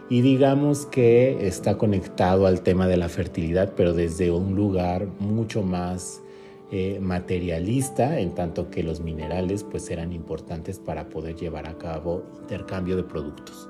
y 0.08 0.20
digamos 0.20 0.86
que 0.86 1.46
está 1.46 1.78
conectado 1.78 2.46
al 2.46 2.60
tema 2.60 2.86
de 2.86 2.96
la 2.96 3.08
fertilidad, 3.08 3.72
pero 3.76 3.92
desde 3.92 4.30
un 4.30 4.54
lugar 4.54 5.08
mucho 5.18 5.62
más 5.62 6.22
eh, 6.70 6.98
materialista, 7.00 8.20
en 8.20 8.34
tanto 8.34 8.70
que 8.70 8.82
los 8.82 9.00
minerales 9.00 9.64
pues 9.64 9.90
eran 9.90 10.12
importantes 10.12 10.78
para 10.78 11.08
poder 11.08 11.34
llevar 11.36 11.66
a 11.66 11.76
cabo 11.78 12.24
intercambio 12.40 12.96
de 12.96 13.02
productos. 13.02 13.68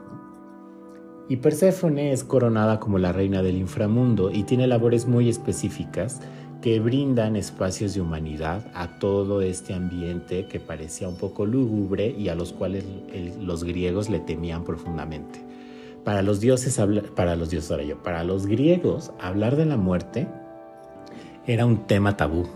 Y 1.28 1.36
Perséfone 1.38 2.12
es 2.12 2.22
coronada 2.22 2.78
como 2.78 2.98
la 2.98 3.12
reina 3.12 3.42
del 3.42 3.56
inframundo 3.56 4.30
y 4.30 4.44
tiene 4.44 4.66
labores 4.66 5.06
muy 5.06 5.28
específicas 5.28 6.20
que 6.62 6.80
brindan 6.80 7.36
espacios 7.36 7.94
de 7.94 8.00
humanidad 8.00 8.70
a 8.74 8.98
todo 8.98 9.40
este 9.40 9.74
ambiente 9.74 10.46
que 10.46 10.60
parecía 10.60 11.08
un 11.08 11.16
poco 11.16 11.44
lúgubre 11.44 12.14
y 12.16 12.28
a 12.28 12.34
los 12.34 12.52
cuales 12.52 12.84
los 13.40 13.64
griegos 13.64 14.08
le 14.08 14.20
temían 14.20 14.64
profundamente. 14.64 15.45
Para 16.06 16.22
los 16.22 16.38
dioses, 16.38 16.80
para 17.16 17.34
los 17.34 17.50
dioses, 17.50 17.84
yo, 17.84 18.00
para 18.00 18.22
los 18.22 18.46
griegos, 18.46 19.10
hablar 19.18 19.56
de 19.56 19.66
la 19.66 19.76
muerte 19.76 20.28
era 21.48 21.66
un 21.66 21.88
tema 21.88 22.16
tabú. 22.16 22.46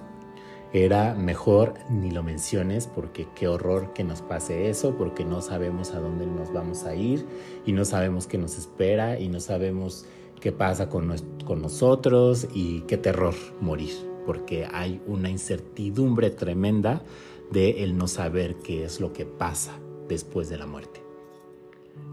Era 0.73 1.15
mejor 1.15 1.75
ni 1.91 2.13
lo 2.13 2.23
menciones 2.23 2.87
porque 2.87 3.27
qué 3.35 3.49
horror 3.49 3.93
que 3.93 4.05
nos 4.05 4.23
pase 4.23 4.71
eso, 4.71 4.97
porque 4.97 5.25
no 5.25 5.43
sabemos 5.43 5.91
a 5.95 5.99
dónde 5.99 6.29
nos 6.29 6.53
vamos 6.53 6.85
a 6.85 6.95
ir 6.95 7.27
y 7.67 7.73
no 7.73 7.85
sabemos 7.85 8.29
qué 8.29 8.39
nos 8.39 8.57
espera 8.57 9.19
y 9.19 9.27
no 9.27 9.41
sabemos 9.41 10.07
qué 10.41 10.53
pasa 10.53 10.89
con, 10.89 11.13
con 11.45 11.61
nosotros 11.61 12.47
y 12.55 12.83
qué 12.83 12.99
terror 12.99 13.35
morir, 13.61 13.95
porque 14.27 14.69
hay 14.73 15.03
una 15.09 15.29
incertidumbre 15.29 16.31
tremenda 16.31 17.03
de 17.51 17.83
el 17.83 17.99
no 17.99 18.07
saber 18.07 18.59
qué 18.59 18.85
es 18.85 19.01
lo 19.01 19.13
que 19.13 19.27
pasa 19.27 19.73
después 20.07 20.49
de 20.49 20.57
la 20.59 20.67
muerte. 20.67 21.10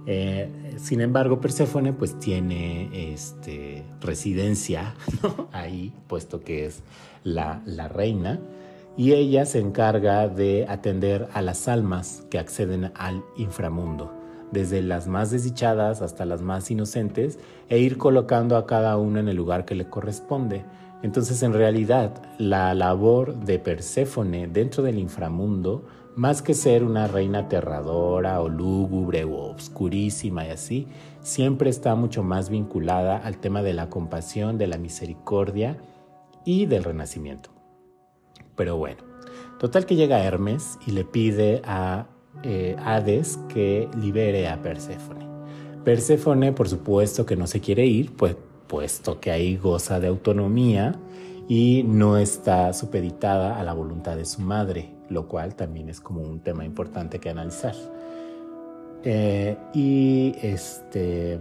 Eh, 0.09 0.49
sin 0.77 1.01
embargo, 1.01 1.41
Perséfone 1.41 1.91
pues 1.91 2.17
tiene 2.17 3.13
este, 3.13 3.83
residencia 3.99 4.95
ahí, 5.51 5.93
puesto 6.07 6.39
que 6.39 6.65
es 6.65 6.81
la, 7.23 7.61
reina, 7.89 8.39
y 8.95 9.11
ella 9.13 9.45
se 9.45 9.59
encarga 9.59 10.29
de 10.29 10.65
atender 10.69 11.27
a 11.33 11.41
las 11.41 11.67
almas 11.67 12.23
que 12.29 12.39
acceden 12.39 12.91
al 12.95 13.23
inframundo. 13.35 14.13
Desde 14.51 14.81
las 14.81 15.07
más 15.07 15.29
desdichadas 15.29 16.01
hasta 16.01 16.25
las 16.25 16.41
más 16.41 16.71
inocentes, 16.71 17.37
e 17.67 17.79
ir 17.79 17.97
colocando 17.97 18.55
a 18.55 18.65
cada 18.65 18.95
uno 18.95 19.19
en 19.19 19.27
el 19.27 19.35
lugar 19.35 19.65
que 19.65 19.75
le 19.75 19.89
corresponde. 19.89 20.63
Entonces, 21.03 21.43
en 21.43 21.51
realidad, 21.51 22.23
la 22.37 22.73
labor 22.73 23.35
de 23.35 23.59
Perséfone 23.59 24.47
dentro 24.47 24.83
del 24.83 24.99
inframundo, 24.99 25.85
más 26.17 26.41
que 26.41 26.55
ser 26.55 26.83
una 26.83 27.07
reina 27.07 27.41
aterradora 27.41 28.41
o 28.41 28.49
lúgubre 28.49 29.23
o 29.23 29.35
obscurísima 29.35 30.47
y 30.47 30.49
así, 30.49 30.87
siempre 31.21 31.69
está 31.69 31.93
mucho 31.93 32.23
más 32.23 32.49
vinculada 32.49 33.17
al 33.17 33.37
tema 33.37 33.61
de 33.61 33.73
la 33.73 33.91
compasión, 33.91 34.57
de 34.57 34.65
la 34.65 34.79
misericordia 34.79 35.77
y 36.43 36.65
del 36.65 36.83
renacimiento. 36.83 37.51
Pero 38.55 38.77
bueno, 38.77 39.03
total 39.59 39.85
que 39.85 39.95
llega 39.95 40.23
Hermes 40.23 40.79
y 40.87 40.91
le 40.91 41.05
pide 41.05 41.61
a 41.63 42.07
eh, 42.41 42.75
Hades 42.83 43.37
que 43.47 43.87
libere 44.01 44.47
a 44.47 44.59
Perséfone. 44.63 45.27
Perséfone, 45.83 46.51
por 46.51 46.67
supuesto, 46.67 47.27
que 47.27 47.35
no 47.35 47.45
se 47.45 47.61
quiere 47.61 47.85
ir, 47.85 48.15
pues, 48.15 48.35
puesto 48.65 49.19
que 49.19 49.29
ahí 49.29 49.55
goza 49.55 49.99
de 49.99 50.07
autonomía 50.07 50.99
y 51.47 51.83
no 51.83 52.17
está 52.17 52.73
supeditada 52.73 53.59
a 53.59 53.63
la 53.63 53.73
voluntad 53.73 54.17
de 54.17 54.25
su 54.25 54.41
madre, 54.41 54.96
lo 55.09 55.27
cual 55.27 55.55
también 55.55 55.89
es 55.89 55.99
como 55.99 56.21
un 56.21 56.39
tema 56.39 56.65
importante 56.65 57.19
que 57.19 57.29
analizar. 57.29 57.75
Eh, 59.03 59.57
y 59.73 60.35
este, 60.41 61.39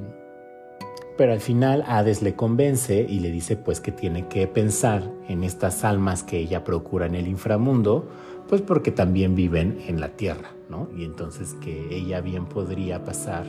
pero 1.17 1.33
al 1.33 1.41
final 1.41 1.83
Hades 1.87 2.23
le 2.23 2.35
convence 2.35 3.07
y 3.09 3.21
le 3.21 3.31
dice 3.31 3.57
pues 3.57 3.81
que 3.81 3.93
tiene 3.93 4.29
que 4.29 4.47
pensar 4.47 5.11
en 5.29 5.43
estas 5.43 5.85
almas 5.85 6.23
que 6.23 6.39
ella 6.39 6.65
procura 6.65 7.07
en 7.07 7.15
el 7.15 7.27
inframundo, 7.27 8.09
pues 8.49 8.61
porque 8.61 8.93
también 8.93 9.35
viven 9.35 9.81
en 9.87 10.01
la 10.01 10.11
tierra. 10.11 10.51
Y 10.97 11.05
entonces 11.05 11.55
que 11.55 11.95
ella 11.95 12.21
bien 12.21 12.47
podría 12.47 13.05
pasar 13.05 13.47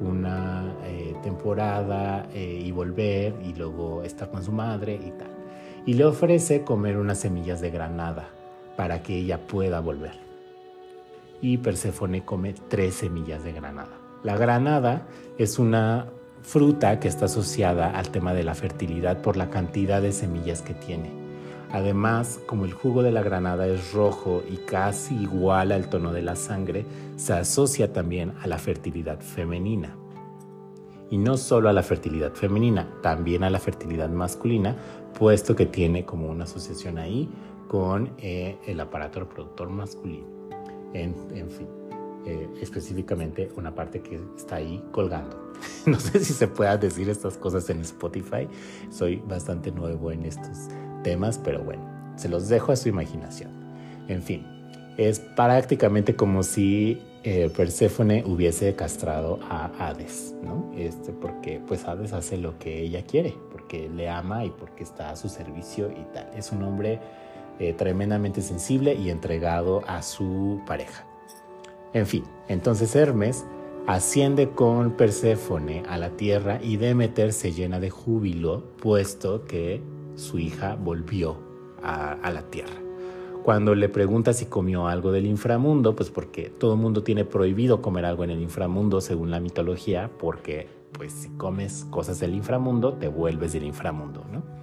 una 0.00 0.76
eh, 0.84 1.14
temporada 1.22 2.28
eh, 2.34 2.60
y 2.62 2.70
volver 2.70 3.34
y 3.44 3.54
luego 3.54 4.02
estar 4.02 4.30
con 4.30 4.42
su 4.42 4.52
madre 4.52 4.94
y 4.94 5.10
tal. 5.12 5.30
Y 5.86 5.94
le 5.94 6.04
ofrece 6.04 6.64
comer 6.64 6.98
unas 6.98 7.18
semillas 7.18 7.60
de 7.60 7.70
granada 7.70 8.28
para 8.76 9.02
que 9.02 9.16
ella 9.16 9.46
pueda 9.46 9.80
volver. 9.80 10.12
Y 11.40 11.58
Perséfone 11.58 12.24
come 12.24 12.54
tres 12.68 12.94
semillas 12.94 13.44
de 13.44 13.52
granada. 13.52 13.98
La 14.22 14.36
granada 14.36 15.06
es 15.38 15.58
una 15.58 16.06
fruta 16.42 17.00
que 17.00 17.08
está 17.08 17.26
asociada 17.26 17.90
al 17.90 18.10
tema 18.10 18.32
de 18.32 18.44
la 18.44 18.54
fertilidad 18.54 19.20
por 19.20 19.36
la 19.36 19.50
cantidad 19.50 20.00
de 20.00 20.12
semillas 20.12 20.62
que 20.62 20.74
tiene. 20.74 21.10
Además, 21.72 22.40
como 22.46 22.64
el 22.64 22.72
jugo 22.72 23.02
de 23.02 23.10
la 23.10 23.22
granada 23.22 23.66
es 23.66 23.92
rojo 23.92 24.42
y 24.48 24.56
casi 24.58 25.16
igual 25.16 25.72
al 25.72 25.90
tono 25.90 26.12
de 26.12 26.22
la 26.22 26.36
sangre, 26.36 26.86
se 27.16 27.32
asocia 27.32 27.92
también 27.92 28.32
a 28.42 28.46
la 28.46 28.58
fertilidad 28.58 29.20
femenina. 29.20 29.96
Y 31.10 31.18
no 31.18 31.36
solo 31.36 31.68
a 31.68 31.72
la 31.72 31.82
fertilidad 31.82 32.32
femenina, 32.32 32.88
también 33.02 33.44
a 33.44 33.50
la 33.50 33.58
fertilidad 33.58 34.08
masculina, 34.08 34.76
puesto 35.18 35.54
que 35.56 35.66
tiene 35.66 36.04
como 36.04 36.28
una 36.28 36.44
asociación 36.44 36.98
ahí 36.98 37.28
con 37.68 38.12
eh, 38.18 38.56
el 38.66 38.80
aparato 38.80 39.20
reproductor 39.20 39.68
masculino. 39.68 40.26
En, 40.92 41.14
fin, 41.50 41.68
eh, 42.24 42.48
específicamente 42.60 43.50
una 43.56 43.74
parte 43.74 44.00
que 44.00 44.18
está 44.36 44.56
ahí 44.56 44.82
colgando. 44.92 45.52
no 45.86 46.00
sé 46.00 46.20
si 46.20 46.32
se 46.32 46.48
pueda 46.48 46.76
decir 46.76 47.08
estas 47.10 47.36
cosas 47.36 47.68
en 47.70 47.80
Spotify, 47.80 48.48
soy 48.90 49.16
bastante 49.16 49.70
nuevo 49.70 50.10
en 50.10 50.24
estos 50.24 50.68
temas, 51.02 51.38
pero 51.38 51.62
bueno, 51.62 51.82
se 52.16 52.28
los 52.28 52.48
dejo 52.48 52.72
a 52.72 52.76
su 52.76 52.88
imaginación. 52.88 53.50
En 54.08 54.22
fin, 54.22 54.46
es 54.96 55.20
prácticamente 55.20 56.16
como 56.16 56.42
si 56.42 57.02
eh, 57.22 57.50
Perséfone 57.54 58.24
hubiese 58.24 58.74
castrado 58.74 59.40
a 59.50 59.66
Hades, 59.78 60.34
¿no? 60.42 60.72
Este, 60.76 61.12
porque 61.12 61.60
pues 61.66 61.84
Hades 61.84 62.12
hace 62.12 62.38
lo 62.38 62.58
que 62.58 62.80
ella 62.80 63.04
quiere, 63.04 63.34
porque 63.50 63.88
le 63.88 64.08
ama 64.08 64.44
y 64.44 64.50
porque 64.50 64.84
está 64.84 65.10
a 65.10 65.16
su 65.16 65.28
servicio 65.28 65.90
y 65.90 66.04
tal. 66.14 66.30
Es 66.36 66.52
un 66.52 66.62
hombre 66.62 67.00
eh, 67.58 67.72
tremendamente 67.72 68.42
sensible 68.42 68.94
y 68.94 69.10
entregado 69.10 69.82
a 69.86 70.02
su 70.02 70.60
pareja. 70.66 71.04
En 71.92 72.06
fin, 72.06 72.24
entonces 72.48 72.94
Hermes 72.94 73.46
asciende 73.86 74.50
con 74.50 74.92
Perséfone 74.92 75.84
a 75.88 75.96
la 75.96 76.10
tierra 76.10 76.60
y 76.62 76.76
Demeter 76.76 77.32
se 77.32 77.52
llena 77.52 77.80
de 77.80 77.90
júbilo, 77.90 78.64
puesto 78.82 79.44
que 79.44 79.80
su 80.16 80.38
hija 80.38 80.74
volvió 80.74 81.38
a, 81.82 82.30
la 82.30 82.42
tierra. 82.50 82.74
cuando 83.44 83.76
le 83.76 83.88
pregunta 83.88 84.32
si 84.32 84.46
comió 84.46 84.88
algo 84.88 85.12
del 85.12 85.24
inframundo, 85.24 85.94
pues 85.94 86.10
porque 86.10 86.50
todo 86.50 86.74
el 86.74 86.80
mundo 86.80 87.04
tiene 87.04 87.24
prohibido 87.24 87.80
comer 87.80 88.04
algo 88.04 88.24
en 88.24 88.30
el 88.30 88.42
inframundo 88.42 89.00
según 89.00 89.30
la 89.30 89.38
mitología, 89.38 90.10
porque 90.18 90.66
pues 90.90 91.12
si 91.12 91.28
comes 91.36 91.86
cosas 91.90 92.18
del 92.18 92.34
inframundo, 92.34 92.94
te 92.94 93.06
vuelves 93.06 93.52
del 93.52 93.62
inframundo, 93.64 94.24
¿no? 94.32 94.55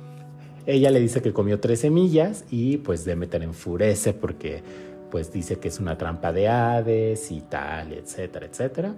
Ella 0.66 0.92
le 0.92 1.00
dice 1.00 1.22
que 1.22 1.34
comió 1.34 1.60
tres 1.60 1.82
semillas 1.82 2.46
y 2.50 2.78
pues 2.78 3.04
Demeter 3.04 3.44
enfurece 3.44 4.14
porque 4.14 4.64
pues 5.12 5.32
dice 5.32 5.58
que 5.58 5.68
es 5.68 5.80
una 5.80 5.98
trampa 5.98 6.32
de 6.32 6.48
Hades 6.48 7.32
y 7.32 7.42
tal, 7.42 7.94
etcétera, 7.94 8.46
etcétera. 8.46 8.96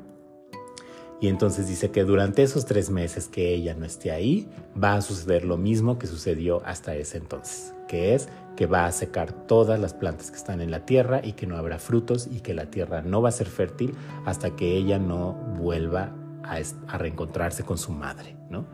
Y 1.19 1.27
entonces 1.27 1.67
dice 1.67 1.91
que 1.91 2.03
durante 2.03 2.43
esos 2.43 2.65
tres 2.65 2.89
meses 2.89 3.27
que 3.27 3.53
ella 3.53 3.73
no 3.73 3.85
esté 3.85 4.11
ahí, 4.11 4.47
va 4.81 4.95
a 4.95 5.01
suceder 5.01 5.45
lo 5.45 5.57
mismo 5.57 5.97
que 5.97 6.07
sucedió 6.07 6.61
hasta 6.65 6.95
ese 6.95 7.17
entonces, 7.17 7.73
que 7.87 8.13
es 8.13 8.29
que 8.55 8.67
va 8.67 8.85
a 8.85 8.91
secar 8.91 9.31
todas 9.47 9.79
las 9.79 9.93
plantas 9.93 10.29
que 10.29 10.37
están 10.37 10.61
en 10.61 10.71
la 10.71 10.85
tierra 10.85 11.21
y 11.23 11.33
que 11.33 11.47
no 11.47 11.57
habrá 11.57 11.79
frutos 11.79 12.27
y 12.31 12.41
que 12.41 12.53
la 12.53 12.69
tierra 12.69 13.01
no 13.01 13.21
va 13.21 13.29
a 13.29 13.31
ser 13.31 13.47
fértil 13.47 13.95
hasta 14.25 14.55
que 14.55 14.75
ella 14.75 14.99
no 14.99 15.33
vuelva 15.57 16.13
a, 16.43 16.97
reencontrarse 16.97 17.63
con 17.63 17.77
su 17.77 17.91
madre, 17.91 18.35
¿no? 18.49 18.65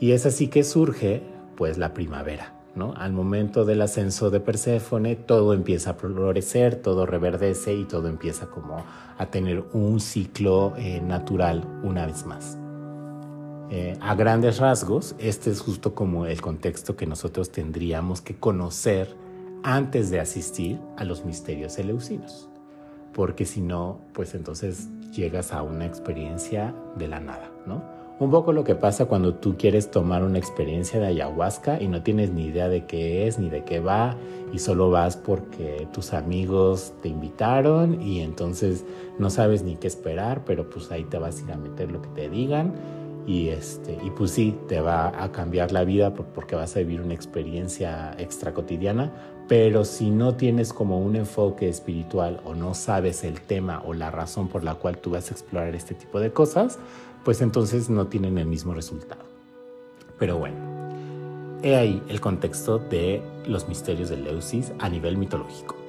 Y 0.00 0.12
es 0.12 0.24
así 0.26 0.48
que 0.48 0.62
surge 0.62 1.22
pues 1.58 1.76
la 1.76 1.92
primavera, 1.92 2.54
¿no? 2.76 2.94
Al 2.96 3.12
momento 3.12 3.64
del 3.64 3.82
ascenso 3.82 4.30
de 4.30 4.38
Perséfone, 4.38 5.16
todo 5.16 5.54
empieza 5.54 5.90
a 5.90 5.94
florecer, 5.94 6.76
todo 6.76 7.04
reverdece 7.04 7.74
y 7.74 7.84
todo 7.84 8.06
empieza 8.06 8.46
como 8.46 8.84
a 9.18 9.26
tener 9.26 9.64
un 9.72 9.98
ciclo 9.98 10.74
eh, 10.76 11.00
natural 11.00 11.64
una 11.82 12.06
vez 12.06 12.24
más. 12.24 12.56
Eh, 13.70 13.98
a 14.00 14.14
grandes 14.14 14.58
rasgos, 14.58 15.16
este 15.18 15.50
es 15.50 15.60
justo 15.60 15.96
como 15.96 16.26
el 16.26 16.40
contexto 16.40 16.94
que 16.94 17.06
nosotros 17.06 17.50
tendríamos 17.50 18.20
que 18.20 18.36
conocer 18.36 19.16
antes 19.64 20.10
de 20.10 20.20
asistir 20.20 20.78
a 20.96 21.02
los 21.02 21.24
misterios 21.24 21.76
eleusinos, 21.76 22.48
porque 23.12 23.44
si 23.44 23.62
no, 23.62 23.98
pues 24.12 24.36
entonces 24.36 24.88
llegas 25.10 25.52
a 25.52 25.62
una 25.62 25.86
experiencia 25.86 26.72
de 26.96 27.08
la 27.08 27.18
nada, 27.18 27.50
¿no? 27.66 27.97
Un 28.20 28.32
poco 28.32 28.52
lo 28.52 28.64
que 28.64 28.74
pasa 28.74 29.04
cuando 29.04 29.34
tú 29.34 29.56
quieres 29.56 29.92
tomar 29.92 30.24
una 30.24 30.38
experiencia 30.38 30.98
de 30.98 31.06
ayahuasca 31.06 31.80
y 31.80 31.86
no 31.86 32.02
tienes 32.02 32.32
ni 32.32 32.46
idea 32.46 32.68
de 32.68 32.84
qué 32.84 33.28
es 33.28 33.38
ni 33.38 33.48
de 33.48 33.62
qué 33.62 33.78
va 33.78 34.16
y 34.52 34.58
solo 34.58 34.90
vas 34.90 35.16
porque 35.16 35.86
tus 35.92 36.12
amigos 36.12 36.92
te 37.00 37.08
invitaron 37.08 38.02
y 38.02 38.20
entonces 38.20 38.84
no 39.20 39.30
sabes 39.30 39.62
ni 39.62 39.76
qué 39.76 39.86
esperar, 39.86 40.44
pero 40.44 40.68
pues 40.68 40.90
ahí 40.90 41.04
te 41.04 41.16
vas 41.16 41.38
a 41.38 41.44
ir 41.44 41.52
a 41.52 41.56
meter 41.58 41.92
lo 41.92 42.02
que 42.02 42.08
te 42.08 42.28
digan 42.28 42.74
y 43.24 43.50
este 43.50 43.96
y 44.02 44.10
pues 44.10 44.32
sí 44.32 44.58
te 44.66 44.80
va 44.80 45.22
a 45.22 45.30
cambiar 45.30 45.70
la 45.70 45.84
vida 45.84 46.12
porque 46.12 46.56
vas 46.56 46.74
a 46.74 46.80
vivir 46.80 47.00
una 47.00 47.14
experiencia 47.14 48.16
extra 48.18 48.52
cotidiana, 48.52 49.12
pero 49.48 49.86
si 49.86 50.10
no 50.10 50.34
tienes 50.34 50.74
como 50.74 51.00
un 51.00 51.16
enfoque 51.16 51.68
espiritual 51.68 52.40
o 52.44 52.54
no 52.54 52.74
sabes 52.74 53.24
el 53.24 53.40
tema 53.40 53.82
o 53.84 53.94
la 53.94 54.10
razón 54.10 54.48
por 54.48 54.62
la 54.62 54.74
cual 54.74 54.98
tú 54.98 55.10
vas 55.10 55.30
a 55.30 55.34
explorar 55.34 55.74
este 55.74 55.94
tipo 55.94 56.20
de 56.20 56.30
cosas, 56.30 56.78
pues 57.24 57.40
entonces 57.40 57.88
no 57.88 58.06
tienen 58.06 58.36
el 58.36 58.46
mismo 58.46 58.74
resultado. 58.74 59.22
Pero 60.18 60.38
bueno, 60.38 60.56
he 61.62 61.76
ahí 61.76 62.02
el 62.08 62.20
contexto 62.20 62.78
de 62.78 63.22
los 63.46 63.68
misterios 63.68 64.10
de 64.10 64.18
Leusis 64.18 64.72
a 64.78 64.88
nivel 64.90 65.16
mitológico. 65.16 65.87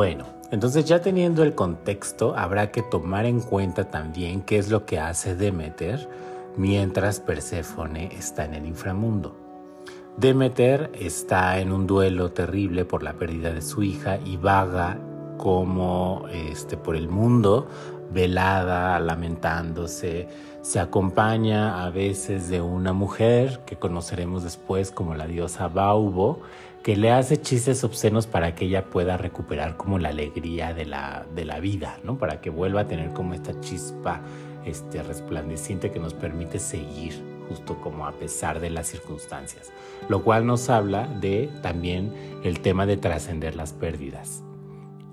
Bueno, 0.00 0.24
entonces 0.50 0.86
ya 0.86 1.02
teniendo 1.02 1.42
el 1.42 1.54
contexto, 1.54 2.34
habrá 2.34 2.70
que 2.70 2.80
tomar 2.80 3.26
en 3.26 3.42
cuenta 3.42 3.90
también 3.90 4.40
qué 4.40 4.56
es 4.56 4.70
lo 4.70 4.86
que 4.86 4.98
hace 4.98 5.36
Demeter 5.36 6.08
mientras 6.56 7.20
Perséfone 7.20 8.06
está 8.16 8.46
en 8.46 8.54
el 8.54 8.64
inframundo. 8.64 9.36
Demeter 10.16 10.90
está 10.94 11.60
en 11.60 11.70
un 11.70 11.86
duelo 11.86 12.32
terrible 12.32 12.86
por 12.86 13.02
la 13.02 13.12
pérdida 13.12 13.52
de 13.52 13.60
su 13.60 13.82
hija 13.82 14.18
y 14.24 14.38
vaga 14.38 14.96
como 15.36 16.24
este, 16.32 16.78
por 16.78 16.96
el 16.96 17.10
mundo, 17.10 17.68
velada, 18.10 18.98
lamentándose. 19.00 20.28
Se 20.62 20.80
acompaña 20.80 21.84
a 21.84 21.90
veces 21.90 22.48
de 22.48 22.62
una 22.62 22.94
mujer 22.94 23.60
que 23.66 23.76
conoceremos 23.76 24.44
después 24.44 24.92
como 24.92 25.14
la 25.14 25.26
diosa 25.26 25.68
Baubo, 25.68 26.40
que 26.82 26.96
le 26.96 27.10
hace 27.10 27.40
chistes 27.40 27.84
obscenos 27.84 28.26
para 28.26 28.54
que 28.54 28.64
ella 28.64 28.86
pueda 28.86 29.16
recuperar 29.16 29.76
como 29.76 29.98
la 29.98 30.08
alegría 30.08 30.72
de 30.72 30.86
la, 30.86 31.26
de 31.34 31.44
la 31.44 31.60
vida, 31.60 31.98
¿no? 32.04 32.16
Para 32.16 32.40
que 32.40 32.48
vuelva 32.48 32.82
a 32.82 32.86
tener 32.86 33.12
como 33.12 33.34
esta 33.34 33.60
chispa 33.60 34.22
este, 34.64 35.02
resplandeciente 35.02 35.90
que 35.90 35.98
nos 35.98 36.14
permite 36.14 36.58
seguir 36.58 37.14
justo 37.48 37.80
como 37.80 38.06
a 38.06 38.12
pesar 38.12 38.60
de 38.60 38.70
las 38.70 38.86
circunstancias, 38.86 39.72
lo 40.08 40.22
cual 40.22 40.46
nos 40.46 40.70
habla 40.70 41.06
de 41.06 41.50
también 41.62 42.14
el 42.44 42.60
tema 42.60 42.86
de 42.86 42.96
trascender 42.96 43.56
las 43.56 43.72
pérdidas 43.72 44.42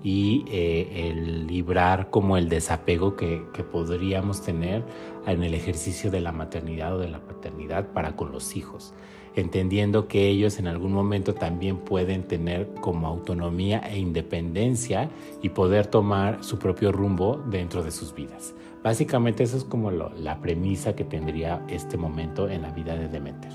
y 0.02 0.44
eh, 0.48 1.10
el 1.10 1.48
librar 1.48 2.08
como 2.10 2.36
el 2.36 2.48
desapego 2.48 3.16
que, 3.16 3.44
que 3.52 3.64
podríamos 3.64 4.42
tener 4.42 4.84
en 5.26 5.42
el 5.42 5.52
ejercicio 5.52 6.10
de 6.10 6.20
la 6.20 6.30
maternidad 6.30 6.94
o 6.94 6.98
de 7.00 7.08
la 7.08 7.18
paternidad 7.18 7.88
para 7.88 8.14
con 8.14 8.30
los 8.30 8.56
hijos 8.56 8.94
entendiendo 9.34 10.08
que 10.08 10.28
ellos 10.28 10.58
en 10.58 10.66
algún 10.66 10.92
momento 10.92 11.34
también 11.34 11.78
pueden 11.78 12.24
tener 12.24 12.68
como 12.80 13.06
autonomía 13.06 13.78
e 13.78 13.98
independencia 13.98 15.10
y 15.42 15.50
poder 15.50 15.86
tomar 15.86 16.42
su 16.42 16.58
propio 16.58 16.92
rumbo 16.92 17.42
dentro 17.50 17.82
de 17.82 17.90
sus 17.90 18.14
vidas. 18.14 18.54
Básicamente 18.82 19.42
eso 19.42 19.56
es 19.56 19.64
como 19.64 19.90
la 19.90 20.40
premisa 20.40 20.94
que 20.94 21.04
tendría 21.04 21.64
este 21.68 21.96
momento 21.96 22.48
en 22.48 22.62
la 22.62 22.70
vida 22.70 22.96
de 22.96 23.08
Demeter. 23.08 23.52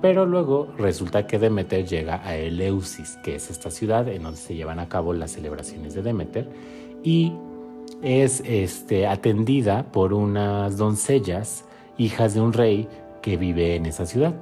Pero 0.00 0.24
luego 0.24 0.68
resulta 0.78 1.26
que 1.26 1.38
Demeter 1.38 1.84
llega 1.84 2.26
a 2.26 2.36
Eleusis, 2.36 3.18
que 3.22 3.34
es 3.34 3.50
esta 3.50 3.70
ciudad 3.70 4.08
en 4.08 4.22
donde 4.22 4.38
se 4.38 4.54
llevan 4.54 4.78
a 4.78 4.88
cabo 4.88 5.12
las 5.12 5.32
celebraciones 5.32 5.94
de 5.94 6.02
Demeter, 6.02 6.48
y 7.02 7.32
es 8.02 8.42
este, 8.46 9.06
atendida 9.06 9.84
por 9.92 10.14
unas 10.14 10.78
doncellas, 10.78 11.64
hijas 11.98 12.32
de 12.32 12.40
un 12.40 12.54
rey 12.54 12.88
que 13.20 13.36
vive 13.36 13.76
en 13.76 13.84
esa 13.84 14.06
ciudad. 14.06 14.34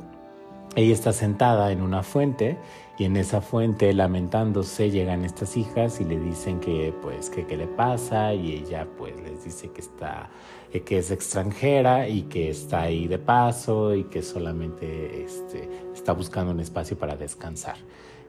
Ella 0.78 0.94
está 0.94 1.12
sentada 1.12 1.72
en 1.72 1.82
una 1.82 2.04
fuente 2.04 2.56
y 3.00 3.04
en 3.04 3.16
esa 3.16 3.40
fuente 3.40 3.92
lamentándose 3.92 4.92
llegan 4.92 5.24
estas 5.24 5.56
hijas 5.56 6.00
y 6.00 6.04
le 6.04 6.20
dicen 6.20 6.60
que 6.60 6.94
pues 7.02 7.30
qué 7.30 7.56
le 7.56 7.66
pasa 7.66 8.32
y 8.32 8.52
ella 8.52 8.86
pues 8.96 9.20
les 9.20 9.42
dice 9.42 9.72
que 9.72 9.80
está 9.80 10.30
eh, 10.72 10.82
que 10.82 10.98
es 10.98 11.10
extranjera 11.10 12.08
y 12.08 12.22
que 12.22 12.48
está 12.48 12.82
ahí 12.82 13.08
de 13.08 13.18
paso 13.18 13.92
y 13.92 14.04
que 14.04 14.22
solamente 14.22 15.24
este, 15.24 15.68
está 15.92 16.12
buscando 16.12 16.52
un 16.52 16.60
espacio 16.60 16.96
para 16.96 17.16
descansar. 17.16 17.74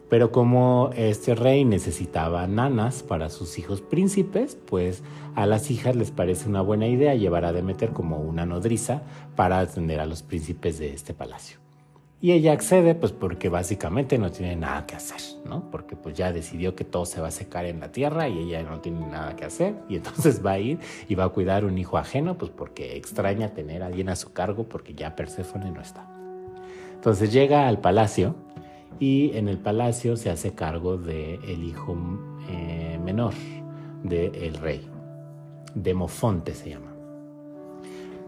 Pero 0.09 0.31
como 0.31 0.89
este 0.95 1.35
rey 1.35 1.65
necesitaba 1.65 2.47
nanas 2.47 3.03
para 3.03 3.29
sus 3.29 3.59
hijos 3.59 3.81
príncipes, 3.81 4.57
pues 4.65 5.03
a 5.35 5.45
las 5.45 5.69
hijas 5.69 5.95
les 5.95 6.09
parece 6.09 6.49
una 6.49 6.61
buena 6.61 6.87
idea 6.87 7.13
llevar 7.13 7.45
a 7.45 7.53
Demeter 7.53 7.91
como 7.91 8.17
una 8.17 8.47
nodriza 8.47 9.03
para 9.35 9.59
atender 9.59 9.99
a 9.99 10.07
los 10.07 10.23
príncipes 10.23 10.79
de 10.79 10.95
este 10.95 11.13
palacio. 11.13 11.68
Y 12.21 12.33
ella 12.33 12.51
accede 12.51 12.95
pues 12.95 13.13
porque 13.13 13.47
básicamente 13.47 14.17
no 14.17 14.29
tiene 14.29 14.57
nada 14.57 14.85
que 14.85 14.95
hacer, 14.95 15.21
¿no? 15.45 15.71
Porque 15.71 15.95
pues 15.95 16.15
ya 16.15 16.33
decidió 16.33 16.75
que 16.75 16.83
todo 16.83 17.05
se 17.05 17.21
va 17.21 17.29
a 17.29 17.31
secar 17.31 17.65
en 17.65 17.79
la 17.79 17.93
tierra 17.93 18.27
y 18.27 18.39
ella 18.39 18.61
no 18.63 18.81
tiene 18.81 19.07
nada 19.07 19.37
que 19.37 19.45
hacer 19.45 19.75
y 19.87 19.95
entonces 19.95 20.45
va 20.45 20.51
a 20.51 20.59
ir 20.59 20.79
y 21.07 21.15
va 21.15 21.23
a 21.23 21.29
cuidar 21.29 21.63
un 21.63 21.77
hijo 21.77 21.97
ajeno 21.97 22.37
pues 22.37 22.51
porque 22.51 22.97
extraña 22.97 23.53
tener 23.53 23.83
a 23.83 23.85
alguien 23.85 24.09
a 24.09 24.17
su 24.17 24.33
cargo 24.33 24.65
porque 24.65 24.93
ya 24.93 25.15
Perséfone 25.15 25.71
no 25.71 25.79
está. 25.81 26.07
Entonces 26.93 27.31
llega 27.31 27.69
al 27.69 27.79
palacio 27.79 28.35
y 28.99 29.37
en 29.37 29.47
el 29.47 29.57
palacio 29.57 30.17
se 30.17 30.29
hace 30.29 30.53
cargo 30.53 30.97
del 30.97 31.41
el 31.45 31.63
hijo 31.63 31.97
eh, 32.49 32.99
menor 33.01 33.33
del 34.03 34.55
rey, 34.55 34.85
Demofonte 35.73 36.53
se 36.53 36.71
llama 36.71 36.88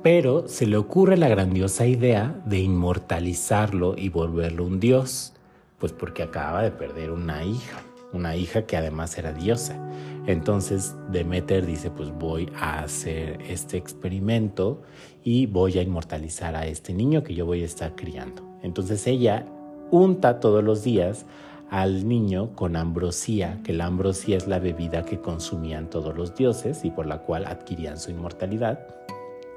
pero 0.04 0.48
se 0.48 0.66
le 0.66 0.78
ocurre 0.78 1.18
la 1.18 1.30
grandiosa 1.30 1.86
idea 1.86 2.42
de 2.46 2.60
inmortalizarlo 2.60 3.96
y 3.98 4.10
volverlo 4.10 4.66
un 4.66 4.80
dios, 4.80 5.34
pues 5.78 5.92
porque 5.92 6.24
acaba 6.24 6.64
de 6.64 6.72
perder 6.72 7.12
una 7.12 7.44
hija, 7.44 7.84
una 8.12 8.36
hija 8.36 8.66
que 8.66 8.78
además 8.78 9.18
era 9.18 9.32
diosa. 9.32 9.78
Entonces 10.26 10.96
Demeter 11.12 11.66
dice, 11.66 11.92
pues 11.92 12.10
voy 12.12 12.50
a 12.56 12.80
hacer 12.80 13.40
este 13.48 13.78
experimento 13.78 14.82
y 15.24 15.46
voy 15.46 15.78
a 15.78 15.84
inmortalizar 15.84 16.56
a 16.56 16.66
este 16.66 16.94
niño 16.94 17.24
que 17.24 17.36
yo 17.36 17.46
voy 17.46 17.62
a 17.62 17.66
estar 17.66 17.96
criando. 17.96 18.44
Entonces 18.64 19.06
ella 19.06 19.46
unta 19.92 20.40
todos 20.40 20.64
los 20.64 20.84
días 20.84 21.26
al 21.70 22.08
niño 22.08 22.54
con 22.56 22.76
ambrosía, 22.76 23.60
que 23.64 23.72
la 23.72 23.86
ambrosía 23.86 24.36
es 24.38 24.48
la 24.48 24.60
bebida 24.60 25.06
que 25.06 25.22
consumían 25.22 25.90
todos 25.90 26.16
los 26.18 26.36
dioses 26.36 26.84
y 26.84 26.92
por 26.92 27.06
la 27.06 27.20
cual 27.20 27.46
adquirían 27.46 27.98
su 27.98 28.12
inmortalidad 28.12 28.80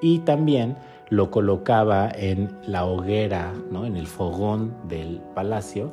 y 0.04 0.18
también 0.18 0.76
lo 1.08 1.30
colocaba 1.30 2.10
en 2.10 2.54
la 2.66 2.84
hoguera, 2.84 3.54
¿no? 3.70 3.86
en 3.86 3.96
el 3.96 4.06
fogón 4.06 4.74
del 4.86 5.22
palacio, 5.34 5.92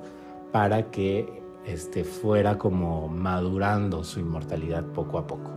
para 0.52 0.92
que 0.92 1.42
este, 1.66 2.04
fuera 2.04 2.58
como 2.58 3.08
madurando 3.08 4.04
su 4.04 4.20
inmortalidad 4.20 4.84
poco 4.84 5.18
a 5.18 5.28
poco. 5.28 5.52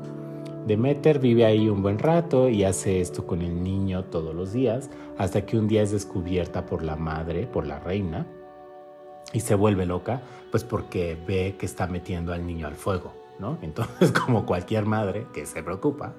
Demeter 0.68 1.18
vive 1.18 1.44
ahí 1.44 1.68
un 1.68 1.82
buen 1.82 1.98
rato 1.98 2.48
y 2.48 2.62
hace 2.62 3.00
esto 3.00 3.26
con 3.26 3.42
el 3.42 3.60
niño 3.60 4.04
todos 4.04 4.32
los 4.32 4.52
días, 4.52 4.88
hasta 5.18 5.44
que 5.44 5.58
un 5.58 5.66
día 5.66 5.82
es 5.82 5.90
descubierta 5.90 6.64
por 6.64 6.84
la 6.84 6.94
madre, 6.94 7.48
por 7.48 7.66
la 7.66 7.80
reina, 7.80 8.24
y 9.32 9.40
se 9.40 9.56
vuelve 9.56 9.84
loca, 9.84 10.22
pues 10.52 10.62
porque 10.62 11.18
ve 11.26 11.56
que 11.58 11.66
está 11.66 11.88
metiendo 11.88 12.32
al 12.32 12.46
niño 12.46 12.68
al 12.68 12.76
fuego, 12.76 13.14
¿no? 13.40 13.58
Entonces, 13.62 14.12
como 14.24 14.46
cualquier 14.46 14.86
madre 14.86 15.26
que 15.34 15.44
se 15.44 15.60
preocupa, 15.64 16.14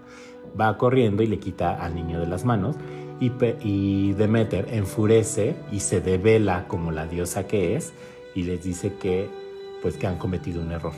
va 0.60 0.78
corriendo 0.78 1.24
y 1.24 1.28
le 1.28 1.40
quita 1.40 1.76
al 1.76 1.96
niño 1.96 2.20
de 2.20 2.28
las 2.28 2.46
manos, 2.46 2.76
y, 3.20 4.12
Demeter 4.14 4.68
enfurece 4.72 5.56
y 5.72 5.80
se 5.80 6.02
devela 6.02 6.68
como 6.68 6.92
la 6.92 7.08
diosa 7.08 7.48
que 7.48 7.76
es, 7.76 7.94
y 8.36 8.44
les 8.44 8.64
dice 8.64 8.96
que, 8.96 9.30
pues, 9.82 9.96
que 9.98 10.08
han 10.08 10.18
cometido 10.18 10.62
un 10.62 10.72
error 10.72 10.94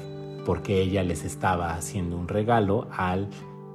porque 0.48 0.80
ella 0.80 1.04
les 1.04 1.26
estaba 1.26 1.74
haciendo 1.74 2.16
un 2.16 2.30
regalo 2.30 2.88
al 2.90 3.28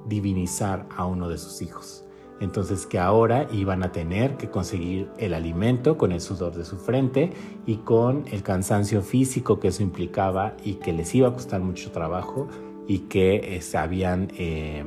divinizar 0.07 0.87
a 0.97 1.05
uno 1.05 1.29
de 1.29 1.37
sus 1.37 1.61
hijos. 1.61 2.03
Entonces 2.39 2.87
que 2.87 2.97
ahora 2.97 3.47
iban 3.51 3.83
a 3.83 3.91
tener 3.91 4.37
que 4.37 4.49
conseguir 4.49 5.07
el 5.19 5.35
alimento 5.35 5.99
con 5.99 6.11
el 6.11 6.19
sudor 6.19 6.55
de 6.55 6.65
su 6.65 6.77
frente 6.77 7.31
y 7.67 7.75
con 7.75 8.25
el 8.31 8.41
cansancio 8.41 9.03
físico 9.03 9.59
que 9.59 9.67
eso 9.67 9.83
implicaba 9.83 10.57
y 10.63 10.73
que 10.73 10.93
les 10.93 11.13
iba 11.13 11.27
a 11.27 11.33
costar 11.33 11.61
mucho 11.61 11.91
trabajo 11.91 12.47
y 12.87 13.01
que 13.01 13.35
eh, 13.35 13.77
habían, 13.77 14.31
eh, 14.35 14.83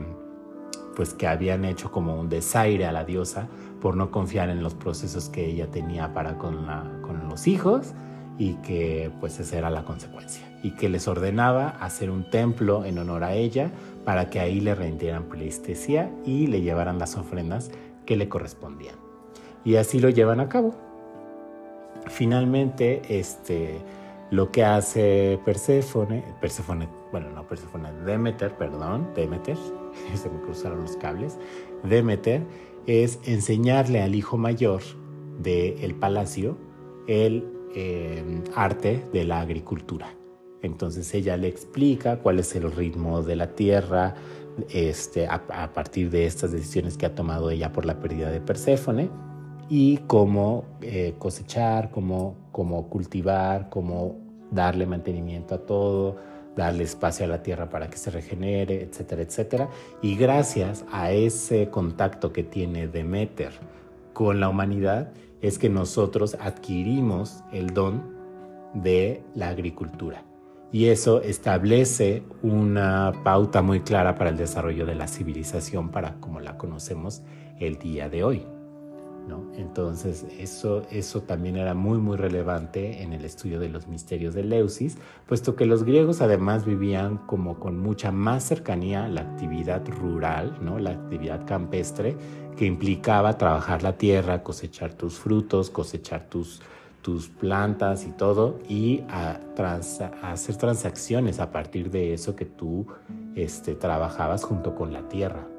pues 0.96 1.14
que 1.14 1.28
habían 1.28 1.64
hecho 1.64 1.92
como 1.92 2.18
un 2.18 2.28
desaire 2.28 2.86
a 2.86 2.92
la 2.92 3.04
diosa 3.04 3.46
por 3.80 3.96
no 3.96 4.10
confiar 4.10 4.48
en 4.48 4.62
los 4.62 4.74
procesos 4.74 5.28
que 5.28 5.44
ella 5.44 5.70
tenía 5.70 6.12
para 6.14 6.38
con, 6.38 6.66
con 7.02 7.28
los 7.28 7.46
hijos 7.46 7.92
y 8.38 8.54
que 8.54 9.12
pues 9.20 9.38
esa 9.38 9.58
era 9.58 9.70
la 9.70 9.84
consecuencia 9.84 10.46
y 10.62 10.72
que 10.72 10.88
les 10.88 11.06
ordenaba 11.06 11.68
hacer 11.68 12.10
un 12.10 12.28
templo 12.28 12.84
en 12.84 12.98
honor 12.98 13.24
a 13.24 13.34
ella 13.34 13.70
para 14.04 14.30
que 14.30 14.40
ahí 14.40 14.60
le 14.60 14.74
rindieran 14.74 15.24
pleistesía 15.24 16.10
y 16.24 16.46
le 16.46 16.62
llevaran 16.62 16.98
las 16.98 17.16
ofrendas 17.16 17.70
que 18.04 18.16
le 18.16 18.28
correspondían. 18.28 18.96
Y 19.64 19.76
así 19.76 20.00
lo 20.00 20.08
llevan 20.08 20.40
a 20.40 20.48
cabo. 20.48 20.74
Finalmente, 22.06 23.02
este, 23.08 23.80
lo 24.30 24.50
que 24.50 24.64
hace 24.64 25.40
Perséfone, 25.44 26.24
Perséfone, 26.40 26.88
bueno, 27.10 27.30
no 27.30 27.46
Perséfone, 27.46 27.92
Demeter, 28.04 28.52
perdón, 28.56 29.08
Demeter, 29.14 29.56
se 30.14 30.28
me 30.30 30.40
cruzaron 30.40 30.82
los 30.82 30.96
cables, 30.96 31.38
Demeter 31.82 32.42
es 32.86 33.18
enseñarle 33.24 34.02
al 34.02 34.14
hijo 34.14 34.36
mayor 34.36 34.82
del 35.42 35.94
palacio 35.96 36.56
el 37.08 37.44
eh, 37.74 38.42
arte 38.54 39.04
de 39.12 39.24
la 39.24 39.40
agricultura. 39.40 40.08
Entonces 40.62 41.12
ella 41.14 41.36
le 41.36 41.48
explica 41.48 42.18
cuál 42.18 42.38
es 42.38 42.54
el 42.56 42.70
ritmo 42.72 43.22
de 43.22 43.36
la 43.36 43.54
tierra 43.54 44.14
este, 44.70 45.26
a, 45.26 45.72
partir 45.74 46.10
de 46.10 46.26
estas 46.26 46.52
decisiones 46.52 46.96
que 46.96 47.06
ha 47.06 47.14
tomado 47.14 47.50
ella 47.50 47.72
por 47.72 47.84
la 47.84 48.00
pérdida 48.00 48.30
de 48.30 48.40
Perséfone 48.40 49.10
y 49.68 49.98
cómo 50.06 50.64
eh, 50.80 51.14
cosechar, 51.18 51.90
cómo, 51.90 52.36
cómo 52.52 52.88
cultivar, 52.88 53.68
cómo 53.68 54.16
darle 54.50 54.86
mantenimiento 54.86 55.54
a 55.56 55.58
todo, 55.58 56.16
darle 56.56 56.84
espacio 56.84 57.26
a 57.26 57.28
la 57.28 57.42
tierra 57.42 57.68
para 57.68 57.88
que 57.88 57.98
se 57.98 58.10
regenere, 58.10 58.82
etcétera, 58.82 59.22
etcétera. 59.22 59.68
Y 60.02 60.16
gracias 60.16 60.84
a 60.90 61.12
ese 61.12 61.68
contacto 61.68 62.32
que 62.32 62.42
tiene 62.42 62.88
Demeter 62.88 63.52
con 64.12 64.40
la 64.40 64.48
humanidad, 64.48 65.12
es 65.42 65.58
que 65.58 65.68
nosotros 65.68 66.36
adquirimos 66.40 67.44
el 67.52 67.74
don 67.74 68.16
de 68.74 69.22
la 69.34 69.50
agricultura 69.50 70.24
y 70.72 70.88
eso 70.88 71.22
establece 71.22 72.22
una 72.42 73.12
pauta 73.24 73.62
muy 73.62 73.80
clara 73.80 74.14
para 74.16 74.30
el 74.30 74.36
desarrollo 74.36 74.84
de 74.86 74.94
la 74.94 75.08
civilización 75.08 75.90
para 75.90 76.14
como 76.20 76.40
la 76.40 76.58
conocemos 76.58 77.22
el 77.58 77.78
día 77.78 78.08
de 78.08 78.24
hoy. 78.24 78.55
Entonces 79.56 80.26
eso, 80.38 80.82
eso 80.90 81.22
también 81.22 81.56
era 81.56 81.74
muy 81.74 81.98
muy 81.98 82.16
relevante 82.16 83.02
en 83.02 83.12
el 83.12 83.24
estudio 83.24 83.58
de 83.58 83.68
los 83.68 83.88
misterios 83.88 84.34
de 84.34 84.44
Leusis, 84.44 84.98
puesto 85.26 85.56
que 85.56 85.66
los 85.66 85.84
griegos 85.84 86.20
además 86.20 86.64
vivían 86.64 87.18
como 87.18 87.58
con 87.58 87.78
mucha 87.78 88.12
más 88.12 88.44
cercanía 88.44 89.04
a 89.04 89.08
la 89.08 89.22
actividad 89.22 89.86
rural, 89.88 90.58
¿no? 90.60 90.78
la 90.78 90.90
actividad 90.90 91.44
campestre, 91.46 92.16
que 92.56 92.66
implicaba 92.66 93.36
trabajar 93.36 93.82
la 93.82 93.96
tierra, 93.96 94.42
cosechar 94.42 94.94
tus 94.94 95.18
frutos, 95.18 95.70
cosechar 95.70 96.28
tus, 96.28 96.62
tus 97.02 97.28
plantas 97.28 98.06
y 98.06 98.12
todo 98.12 98.60
y 98.68 99.02
a, 99.08 99.40
hacer 100.22 100.56
transacciones 100.56 101.40
a 101.40 101.50
partir 101.50 101.90
de 101.90 102.14
eso 102.14 102.36
que 102.36 102.44
tú 102.44 102.86
este, 103.34 103.74
trabajabas 103.74 104.44
junto 104.44 104.74
con 104.74 104.92
la 104.92 105.08
tierra. 105.08 105.55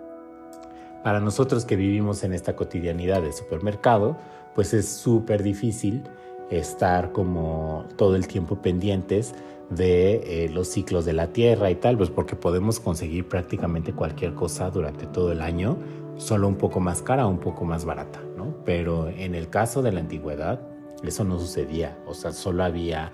Para 1.04 1.20
nosotros 1.20 1.66
que 1.66 1.76
vivimos 1.76 2.24
en 2.24 2.34
esta 2.34 2.56
cotidianidad 2.56 3.22
de 3.22 3.32
supermercado, 3.32 4.18
pues 4.56 4.74
es 4.74 4.90
súper 4.90 5.44
difícil 5.44 6.04
estar 6.50 7.12
como 7.12 7.86
todo 7.96 8.16
el 8.16 8.28
tiempo 8.28 8.62
pendientes 8.62 9.36
de 9.70 10.46
eh, 10.46 10.50
los 10.50 10.70
ciclos 10.70 11.06
de 11.06 11.14
la 11.14 11.28
tierra 11.28 11.70
y 11.70 11.76
tal, 11.76 11.98
pues 11.98 12.10
porque 12.10 12.36
podemos 12.36 12.80
conseguir 12.80 13.28
prácticamente 13.28 13.94
cualquier 13.94 14.34
cosa 14.34 14.70
durante 14.70 15.06
todo 15.08 15.32
el 15.32 15.42
año, 15.42 15.78
solo 16.16 16.48
un 16.48 16.56
poco 16.56 16.80
más 16.80 17.02
cara 17.02 17.28
un 17.28 17.40
poco 17.40 17.66
más 17.66 17.86
barata, 17.86 18.22
¿no? 18.38 18.56
Pero 18.66 19.10
en 19.10 19.36
el 19.36 19.50
caso 19.50 19.82
de 19.82 19.92
la 19.92 20.00
antigüedad, 20.00 20.62
eso 21.04 21.24
no 21.24 21.38
sucedía, 21.40 21.98
o 22.08 22.14
sea, 22.14 22.32
solo 22.32 22.64
había 22.64 23.12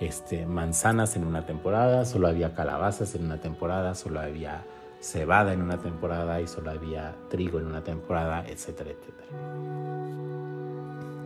este, 0.00 0.46
manzanas 0.46 1.16
en 1.16 1.24
una 1.24 1.46
temporada, 1.46 2.04
solo 2.04 2.28
había 2.28 2.54
calabazas 2.54 3.14
en 3.14 3.24
una 3.24 3.40
temporada, 3.40 3.94
solo 3.94 4.20
había 4.20 4.64
cebada 5.04 5.52
en 5.52 5.60
una 5.60 5.78
temporada 5.78 6.40
y 6.40 6.46
solo 6.46 6.70
había 6.70 7.14
trigo 7.28 7.58
en 7.58 7.66
una 7.66 7.84
temporada, 7.84 8.44
etcétera, 8.48 8.90
etcétera. 8.90 9.28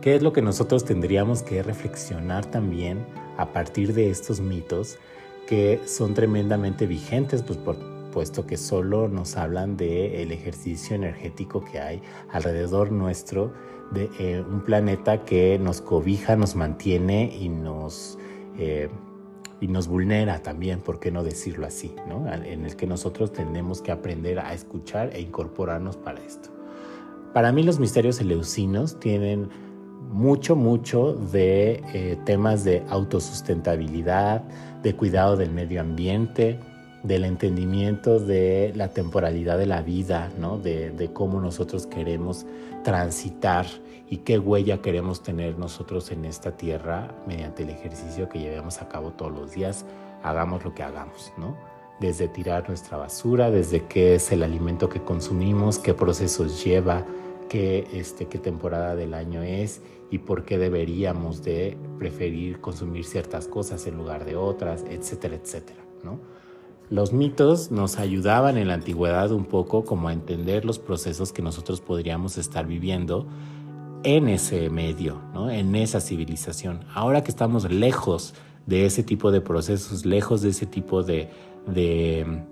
¿Qué 0.01 0.15
es 0.15 0.21
lo 0.21 0.33
que 0.33 0.41
nosotros 0.41 0.85
tendríamos 0.85 1.43
que 1.43 1.63
reflexionar 1.63 2.45
también 2.45 3.05
a 3.37 3.53
partir 3.53 3.93
de 3.93 4.09
estos 4.09 4.41
mitos 4.41 4.97
que 5.47 5.81
son 5.85 6.13
tremendamente 6.13 6.85
vigentes, 6.85 7.41
pues 7.41 7.57
por, 7.57 7.77
puesto 8.11 8.45
que 8.45 8.57
solo 8.57 9.07
nos 9.07 9.35
hablan 9.35 9.77
del 9.77 10.31
ejercicio 10.31 10.95
energético 10.95 11.63
que 11.63 11.79
hay 11.79 12.01
alrededor 12.31 12.91
nuestro 12.91 13.53
de 13.91 14.09
eh, 14.19 14.43
un 14.47 14.61
planeta 14.61 15.25
que 15.25 15.57
nos 15.59 15.81
cobija, 15.81 16.35
nos 16.35 16.55
mantiene 16.55 17.35
y 17.35 17.49
nos, 17.49 18.19
eh, 18.57 18.89
y 19.61 19.67
nos 19.67 19.87
vulnera 19.87 20.41
también, 20.41 20.79
¿por 20.79 20.99
qué 20.99 21.11
no 21.11 21.23
decirlo 21.23 21.65
así? 21.67 21.93
¿no? 22.07 22.31
En 22.31 22.65
el 22.65 22.75
que 22.75 22.87
nosotros 22.87 23.33
tenemos 23.33 23.81
que 23.81 23.91
aprender 23.91 24.39
a 24.39 24.53
escuchar 24.53 25.11
e 25.13 25.21
incorporarnos 25.21 25.97
para 25.97 26.19
esto. 26.23 26.49
Para 27.33 27.51
mí 27.51 27.63
los 27.63 27.79
misterios 27.79 28.19
eleusinos 28.21 28.99
tienen 28.99 29.49
mucho, 30.09 30.55
mucho 30.55 31.13
de 31.13 31.83
eh, 31.93 32.17
temas 32.25 32.63
de 32.63 32.83
autosustentabilidad, 32.89 34.43
de 34.81 34.95
cuidado 34.95 35.37
del 35.37 35.51
medio 35.51 35.81
ambiente, 35.81 36.59
del 37.03 37.23
entendimiento 37.23 38.19
de 38.19 38.73
la 38.75 38.89
temporalidad 38.89 39.57
de 39.57 39.65
la 39.65 39.81
vida, 39.81 40.31
¿no? 40.37 40.57
de, 40.57 41.09
cómo 41.13 41.39
nosotros 41.39 41.87
queremos 41.87 42.45
transitar 42.83 43.65
y 44.09 44.17
qué 44.17 44.39
huella 44.39 44.81
queremos 44.81 45.23
tener 45.23 45.57
nosotros 45.57 46.11
en 46.11 46.25
esta 46.25 46.57
tierra 46.57 47.15
mediante 47.27 47.63
el 47.63 47.69
ejercicio 47.69 48.27
que 48.27 48.39
llevemos 48.39 48.81
a 48.81 48.89
cabo 48.89 49.11
todos 49.11 49.31
los 49.31 49.51
días, 49.53 49.85
hagamos 50.23 50.63
lo 50.63 50.73
que 50.73 50.83
hagamos, 50.83 51.31
¿no? 51.37 51.55
Desde 51.99 52.27
tirar 52.27 52.67
nuestra 52.67 52.97
basura, 52.97 53.51
desde 53.51 53.85
qué 53.85 54.15
es 54.15 54.31
el 54.31 54.43
alimento 54.43 54.89
que 54.89 55.01
consumimos, 55.01 55.79
qué 55.79 55.93
procesos 55.93 56.63
lleva, 56.63 57.05
qué, 57.49 57.87
este, 57.93 58.25
qué 58.27 58.39
temporada 58.39 58.95
del 58.95 59.13
año 59.13 59.43
es 59.43 59.81
y 60.09 60.19
por 60.19 60.43
qué 60.43 60.57
deberíamos 60.57 61.43
de 61.43 61.77
preferir 61.97 62.61
consumir 62.61 63.05
ciertas 63.05 63.47
cosas 63.47 63.85
en 63.85 63.97
lugar 63.97 64.25
de 64.25 64.35
otras, 64.35 64.83
etcétera, 64.89 65.35
etcétera, 65.35 65.81
¿no? 66.03 66.19
Los 66.89 67.13
mitos 67.13 67.69
nos 67.69 67.99
ayudaban 67.99 68.57
en 68.57 68.67
la 68.67 68.73
antigüedad 68.73 69.31
un 69.31 69.45
poco 69.45 69.85
como 69.85 70.07
a 70.07 70.13
entender 70.13 70.65
los 70.65 70.79
procesos 70.79 71.31
que 71.31 71.43
nosotros 71.43 71.81
podríamos 71.81 72.37
estar 72.39 72.65
viviendo 72.65 73.27
en 74.03 74.27
ese 74.27 74.71
medio, 74.71 75.21
¿no? 75.33 75.51
en 75.51 75.75
esa 75.75 76.01
civilización. 76.01 76.85
Ahora 76.93 77.23
que 77.23 77.29
estamos 77.29 77.71
lejos 77.71 78.33
de 78.65 78.85
ese 78.85 79.03
tipo 79.03 79.31
de 79.31 79.41
procesos, 79.41 80.03
lejos 80.05 80.41
de 80.41 80.49
ese 80.49 80.65
tipo 80.65 81.03
de, 81.03 81.29
de, 81.67 82.43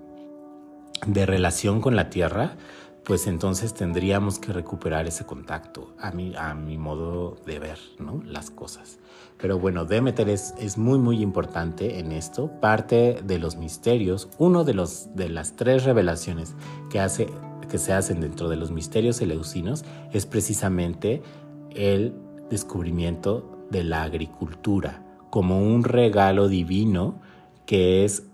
de 1.06 1.26
relación 1.26 1.80
con 1.80 1.96
la 1.96 2.08
tierra, 2.08 2.56
pues 3.02 3.26
entonces 3.26 3.74
tendríamos 3.74 4.38
que 4.38 4.52
recuperar 4.52 5.06
ese 5.08 5.24
contacto, 5.24 5.94
a 5.98 6.12
mi, 6.12 6.36
a 6.36 6.54
mi 6.54 6.78
modo 6.78 7.36
de 7.44 7.58
ver 7.58 7.78
¿no? 7.98 8.22
las 8.24 8.50
cosas. 8.50 8.98
Pero 9.38 9.58
bueno, 9.58 9.84
Demeter 9.84 10.28
es, 10.28 10.78
muy, 10.78 10.98
muy 10.98 11.22
importante 11.22 12.00
en 12.00 12.12
esto. 12.12 12.50
Parte 12.60 13.20
de 13.24 13.38
los 13.38 13.56
misterios, 13.56 14.28
uno 14.38 14.64
de, 14.64 14.74
los, 14.74 15.14
de 15.14 15.28
las 15.28 15.54
tres 15.54 15.84
revelaciones 15.84 16.54
que, 16.90 16.98
hace, 17.00 17.28
que 17.70 17.78
se 17.78 17.92
hacen 17.92 18.20
dentro 18.20 18.48
de 18.48 18.56
los 18.56 18.72
misterios 18.72 19.20
eleusinos 19.20 19.84
es 20.12 20.26
precisamente 20.26 21.22
el 21.70 22.14
descubrimiento 22.50 23.66
de 23.70 23.84
la 23.84 24.02
agricultura 24.02 25.04
como 25.30 25.60
un 25.60 25.84
regalo 25.84 26.48
divino 26.48 27.20
que 27.66 28.04
es 28.04 28.24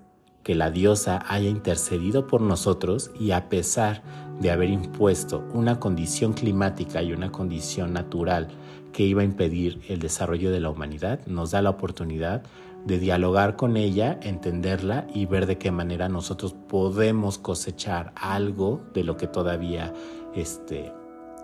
que 0.44 0.54
la 0.54 0.70
diosa 0.70 1.24
haya 1.26 1.48
intercedido 1.48 2.26
por 2.26 2.40
nosotros 2.40 3.10
y 3.18 3.32
a 3.32 3.48
pesar 3.48 4.02
de 4.40 4.50
haber 4.50 4.68
impuesto 4.68 5.44
una 5.54 5.80
condición 5.80 6.34
climática 6.34 7.02
y 7.02 7.12
una 7.12 7.32
condición 7.32 7.92
natural 7.92 8.48
que 8.94 9.02
iba 9.02 9.22
a 9.22 9.24
impedir 9.24 9.82
el 9.88 9.98
desarrollo 9.98 10.52
de 10.52 10.60
la 10.60 10.70
humanidad, 10.70 11.18
nos 11.26 11.50
da 11.50 11.60
la 11.60 11.70
oportunidad 11.70 12.44
de 12.86 12.98
dialogar 12.98 13.56
con 13.56 13.76
ella, 13.76 14.18
entenderla 14.22 15.06
y 15.12 15.26
ver 15.26 15.46
de 15.46 15.58
qué 15.58 15.72
manera 15.72 16.08
nosotros 16.08 16.54
podemos 16.68 17.38
cosechar 17.38 18.12
algo 18.14 18.82
de 18.94 19.02
lo 19.02 19.16
que 19.16 19.26
todavía 19.26 19.92
este, 20.34 20.92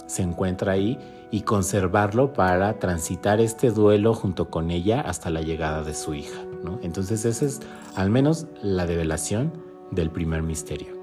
se 0.07 0.23
encuentra 0.23 0.73
ahí 0.73 0.97
y 1.33 1.43
conservarlo 1.43 2.33
para 2.33 2.79
transitar 2.79 3.41
este 3.41 3.71
duelo 3.71 4.15
junto 4.15 4.49
con 4.49 4.71
ella 4.71 5.01
hasta 5.01 5.29
la 5.29 5.41
llegada 5.41 5.83
de 5.83 5.95
su 5.95 6.15
hija. 6.15 6.41
Entonces 6.83 7.25
esa 7.25 7.45
es 7.45 7.61
al 7.97 8.11
menos 8.11 8.47
la 8.63 8.87
develación 8.87 9.53
del 9.91 10.11
primer 10.11 10.43
misterio. 10.43 11.01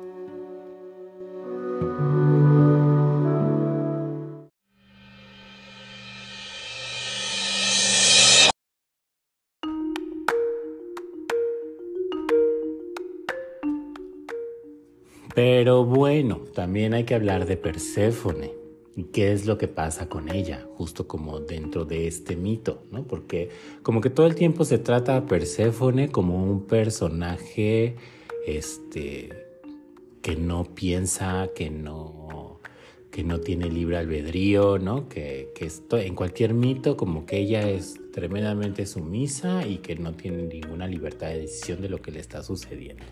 Pero 15.38 15.86
bueno, 15.86 16.38
también 16.56 16.96
hay 16.96 17.04
que 17.04 17.14
hablar 17.14 17.46
de 17.46 17.58
Perséfone 17.58 18.54
y 18.96 19.04
qué 19.04 19.34
es 19.34 19.46
lo 19.46 19.60
que 19.60 19.68
pasa 19.68 20.10
con 20.10 20.32
ella, 20.34 20.68
justo 20.74 21.08
como 21.08 21.40
dentro 21.40 21.86
de 21.86 22.08
este 22.08 22.36
mito, 22.36 22.82
¿no? 22.90 23.04
Porque 23.04 23.50
como 23.84 24.02
que 24.02 24.10
todo 24.10 24.26
el 24.26 24.34
tiempo 24.34 24.66
se 24.66 24.80
trata 24.80 25.16
a 25.16 25.28
Perséfone 25.28 26.10
como 26.10 26.44
un 26.44 26.66
personaje 26.66 27.98
este 28.48 29.30
que 30.24 30.36
no 30.36 30.64
piensa, 30.74 31.50
que 31.54 31.70
no 31.70 32.60
que 33.12 33.24
no 33.24 33.40
tiene 33.40 33.70
libre 33.70 33.98
albedrío, 33.98 34.80
¿no? 34.80 35.08
Que, 35.08 35.52
que 35.54 35.66
esto, 35.66 36.00
en 36.00 36.16
cualquier 36.16 36.56
mito 36.56 36.98
como 36.98 37.28
que 37.28 37.38
ella 37.38 37.70
es 37.70 38.00
tremendamente 38.12 38.88
sumisa 38.88 39.68
y 39.68 39.78
que 39.78 39.96
no 39.98 40.14
tiene 40.14 40.48
ninguna 40.48 40.88
libertad 40.88 41.28
de 41.28 41.42
decisión 41.42 41.80
de 41.80 41.90
lo 41.90 42.02
que 42.02 42.10
le 42.10 42.22
está 42.22 42.42
sucediendo. 42.42 43.04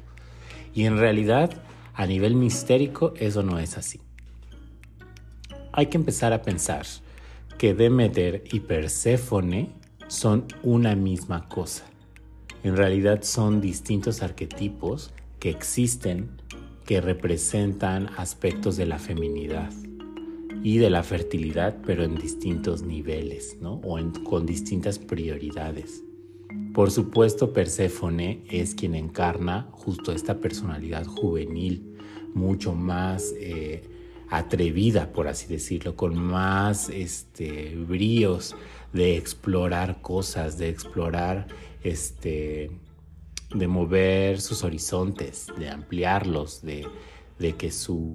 Y 0.73 0.85
en 0.85 0.97
realidad 0.97 1.61
a 1.95 2.05
nivel 2.05 2.35
mistérico 2.35 3.13
eso 3.17 3.41
no 3.41 3.57
es 3.57 3.77
así. 3.77 4.01
Hay 5.71 5.87
que 5.87 5.97
empezar 5.97 6.33
a 6.33 6.41
pensar 6.41 6.85
que 7.57 7.73
Demeter 7.73 8.43
y 8.51 8.61
Perséfone 8.61 9.69
son 10.07 10.45
una 10.61 10.95
misma 10.95 11.47
cosa. 11.47 11.85
En 12.63 12.75
realidad 12.75 13.23
son 13.23 13.61
distintos 13.61 14.21
arquetipos 14.21 15.13
que 15.39 15.49
existen 15.49 16.29
que 16.85 17.01
representan 17.01 18.09
aspectos 18.17 18.77
de 18.77 18.85
la 18.85 18.99
feminidad 18.99 19.71
y 20.63 20.77
de 20.77 20.89
la 20.89 21.03
fertilidad, 21.03 21.77
pero 21.85 22.03
en 22.03 22.15
distintos 22.15 22.81
niveles, 22.81 23.57
¿no? 23.61 23.75
O 23.83 23.99
con 24.23 24.45
distintas 24.45 24.99
prioridades. 24.99 26.04
Por 26.75 26.91
supuesto, 26.91 27.53
Perséfone 27.53 28.43
es 28.49 28.75
quien 28.75 28.95
encarna 28.95 29.69
justo 29.71 30.11
esta 30.11 30.41
personalidad 30.41 31.05
juvenil, 31.05 31.95
mucho 32.33 32.73
más 32.75 33.33
eh, 33.39 33.81
atrevida, 34.29 35.13
por 35.13 35.29
así 35.29 35.47
decirlo, 35.47 35.95
con 35.95 36.17
más 36.21 36.89
este, 36.89 37.77
bríos 37.77 38.57
de 38.91 39.15
explorar 39.15 40.01
cosas, 40.01 40.57
de 40.57 40.67
explorar, 40.67 41.47
este, 41.81 42.71
de 43.53 43.67
mover 43.69 44.41
sus 44.41 44.65
horizontes, 44.65 45.47
de 45.57 45.69
ampliarlos, 45.69 46.61
de, 46.61 46.85
que 47.57 47.71
su, 47.71 48.11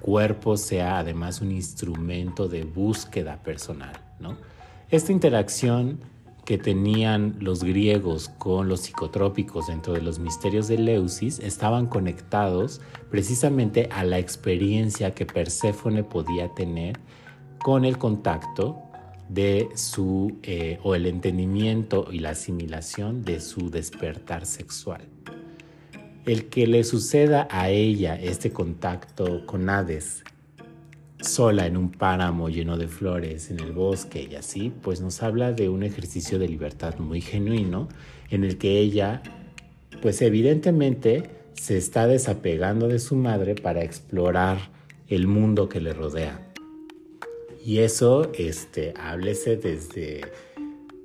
cuerpo 0.00 0.56
sea 0.56 0.98
además 0.98 1.40
un 1.40 1.52
instrumento 1.52 2.48
de 2.48 2.64
búsqueda 2.64 3.40
personal. 3.44 3.92
Esta 4.90 5.12
interacción 5.12 6.00
que 6.44 6.58
tenían 6.58 7.36
los 7.40 7.64
griegos 7.64 8.28
con 8.38 8.68
los 8.68 8.80
psicotrópicos 8.80 9.68
dentro 9.68 9.94
de 9.94 10.02
los 10.02 10.18
misterios 10.18 10.68
de 10.68 10.78
Leusis 10.78 11.38
estaban 11.38 11.86
conectados 11.86 12.80
precisamente 13.10 13.88
a 13.90 14.04
la 14.04 14.18
experiencia 14.18 15.14
que 15.14 15.26
Perséfone 15.26 16.04
podía 16.04 16.54
tener 16.54 16.98
con 17.62 17.84
el 17.84 17.96
contacto 17.96 18.78
de 19.28 19.68
su 19.74 20.38
eh, 20.42 20.78
o 20.82 20.94
el 20.94 21.06
entendimiento 21.06 22.08
y 22.12 22.18
la 22.18 22.30
asimilación 22.30 23.24
de 23.24 23.40
su 23.40 23.70
despertar 23.70 24.44
sexual. 24.44 25.00
El 26.26 26.50
que 26.50 26.66
le 26.66 26.84
suceda 26.84 27.48
a 27.50 27.70
ella 27.70 28.16
este 28.16 28.50
contacto 28.50 29.46
con 29.46 29.68
Hades 29.70 30.24
sola 31.24 31.66
en 31.66 31.76
un 31.76 31.90
páramo 31.90 32.48
lleno 32.48 32.76
de 32.76 32.88
flores 32.88 33.50
en 33.50 33.60
el 33.60 33.72
bosque 33.72 34.28
y 34.30 34.34
así, 34.34 34.72
pues 34.82 35.00
nos 35.00 35.22
habla 35.22 35.52
de 35.52 35.68
un 35.68 35.82
ejercicio 35.82 36.38
de 36.38 36.48
libertad 36.48 36.98
muy 36.98 37.20
genuino 37.20 37.88
en 38.30 38.44
el 38.44 38.58
que 38.58 38.78
ella, 38.78 39.22
pues 40.02 40.22
evidentemente 40.22 41.30
se 41.54 41.76
está 41.76 42.06
desapegando 42.06 42.88
de 42.88 42.98
su 42.98 43.16
madre 43.16 43.54
para 43.54 43.82
explorar 43.82 44.58
el 45.08 45.26
mundo 45.26 45.68
que 45.68 45.80
le 45.80 45.92
rodea. 45.92 46.40
Y 47.64 47.78
eso, 47.78 48.30
este, 48.34 48.92
háblese 48.96 49.56
desde 49.56 50.20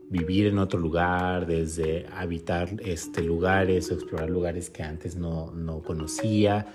vivir 0.09 0.47
en 0.47 0.57
otro 0.57 0.79
lugar, 0.79 1.45
desde 1.45 2.05
habitar 2.11 2.69
este, 2.83 3.21
lugares 3.21 3.91
o 3.91 3.93
explorar 3.93 4.29
lugares 4.29 4.69
que 4.69 4.83
antes 4.83 5.15
no, 5.15 5.51
no 5.51 5.81
conocía, 5.81 6.67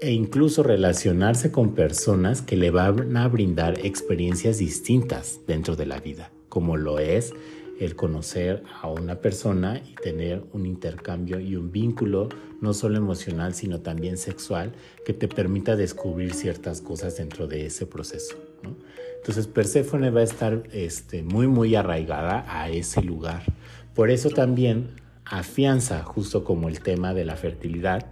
e 0.00 0.12
incluso 0.12 0.62
relacionarse 0.62 1.50
con 1.50 1.74
personas 1.74 2.40
que 2.42 2.56
le 2.56 2.70
van 2.70 3.16
a 3.16 3.26
brindar 3.28 3.84
experiencias 3.84 4.58
distintas 4.58 5.40
dentro 5.46 5.74
de 5.74 5.86
la 5.86 5.98
vida, 5.98 6.30
como 6.48 6.76
lo 6.76 6.98
es 6.98 7.32
el 7.80 7.94
conocer 7.94 8.62
a 8.80 8.88
una 8.88 9.20
persona 9.20 9.80
y 9.88 9.94
tener 9.94 10.42
un 10.52 10.66
intercambio 10.66 11.38
y 11.40 11.56
un 11.56 11.70
vínculo 11.70 12.28
no 12.60 12.74
solo 12.74 12.96
emocional, 12.96 13.54
sino 13.54 13.80
también 13.80 14.18
sexual, 14.18 14.72
que 15.04 15.12
te 15.12 15.28
permita 15.28 15.76
descubrir 15.76 16.34
ciertas 16.34 16.80
cosas 16.80 17.16
dentro 17.16 17.46
de 17.46 17.66
ese 17.66 17.86
proceso. 17.86 18.36
Entonces 19.16 19.46
Perséfone 19.46 20.10
va 20.10 20.20
a 20.20 20.24
estar 20.24 20.64
este, 20.72 21.22
muy, 21.22 21.46
muy 21.46 21.76
arraigada 21.76 22.44
a 22.48 22.68
ese 22.68 23.02
lugar. 23.02 23.42
Por 23.94 24.10
eso 24.10 24.30
también 24.30 24.88
afianza, 25.24 26.02
justo 26.02 26.42
como 26.42 26.68
el 26.68 26.80
tema 26.80 27.14
de 27.14 27.24
la 27.24 27.36
fertilidad, 27.36 28.06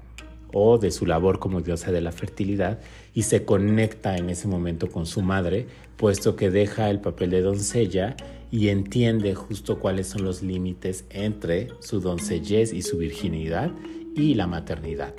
o 0.58 0.78
de 0.78 0.90
su 0.90 1.04
labor 1.04 1.38
como 1.38 1.60
diosa 1.60 1.92
de 1.92 2.00
la 2.00 2.12
fertilidad 2.12 2.80
y 3.12 3.24
se 3.24 3.44
conecta 3.44 4.16
en 4.16 4.30
ese 4.30 4.48
momento 4.48 4.88
con 4.90 5.04
su 5.04 5.20
madre, 5.20 5.66
puesto 5.98 6.34
que 6.34 6.50
deja 6.50 6.88
el 6.88 6.98
papel 6.98 7.28
de 7.28 7.42
doncella 7.42 8.16
y 8.50 8.68
entiende 8.68 9.34
justo 9.34 9.78
cuáles 9.78 10.06
son 10.06 10.24
los 10.24 10.42
límites 10.42 11.04
entre 11.10 11.68
su 11.80 12.00
doncellez 12.00 12.72
y 12.72 12.80
su 12.80 12.96
virginidad 12.96 13.70
y 14.14 14.32
la 14.32 14.46
maternidad, 14.46 15.14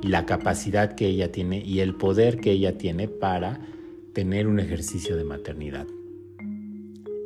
la 0.00 0.26
capacidad 0.26 0.94
que 0.94 1.08
ella 1.08 1.32
tiene 1.32 1.60
y 1.60 1.80
el 1.80 1.96
poder 1.96 2.38
que 2.38 2.52
ella 2.52 2.78
tiene 2.78 3.08
para 3.08 3.58
tener 4.12 4.46
un 4.46 4.60
ejercicio 4.60 5.16
de 5.16 5.24
maternidad. 5.24 5.88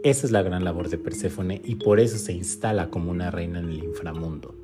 Esa 0.04 0.26
es 0.26 0.32
la 0.32 0.40
gran 0.40 0.64
labor 0.64 0.88
de 0.88 0.96
Perséfone 0.96 1.60
y 1.62 1.74
por 1.74 2.00
eso 2.00 2.16
se 2.16 2.32
instala 2.32 2.88
como 2.88 3.10
una 3.10 3.30
reina 3.30 3.58
en 3.58 3.68
el 3.68 3.84
inframundo. 3.84 4.61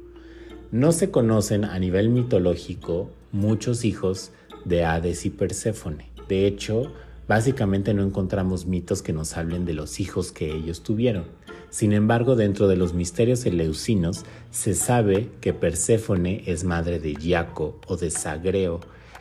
No 0.71 0.93
se 0.93 1.11
conocen 1.11 1.65
a 1.65 1.79
nivel 1.79 2.11
mitológico 2.11 3.09
muchos 3.33 3.87
hijos 3.87 4.33
de 4.67 4.85
Hades 4.85 5.25
y 5.25 5.31
Perséfone. 5.31 6.11
De 6.29 6.47
hecho, 6.47 6.93
básicamente 7.27 7.95
no 7.95 8.03
encontramos 8.03 8.67
mitos 8.67 9.01
que 9.01 9.15
nos 9.15 9.39
hablen 9.39 9.65
de 9.65 9.73
los 9.73 9.99
hijos 9.99 10.31
que 10.31 10.55
ellos 10.55 10.83
tuvieron. 10.83 11.25
Sin 11.71 11.95
embargo, 11.95 12.37
dentro 12.37 12.69
de 12.69 12.77
los 12.77 12.93
misterios 12.93 13.47
eleusinos 13.47 14.27
se 14.51 14.75
sabe 14.75 15.31
que 15.41 15.55
Perséfone 15.55 16.43
es 16.45 16.65
madre 16.65 17.01
de 17.01 17.15
Iaco 17.19 17.81
o 17.87 17.97
de 17.97 18.11
Sagreo, 18.11 18.81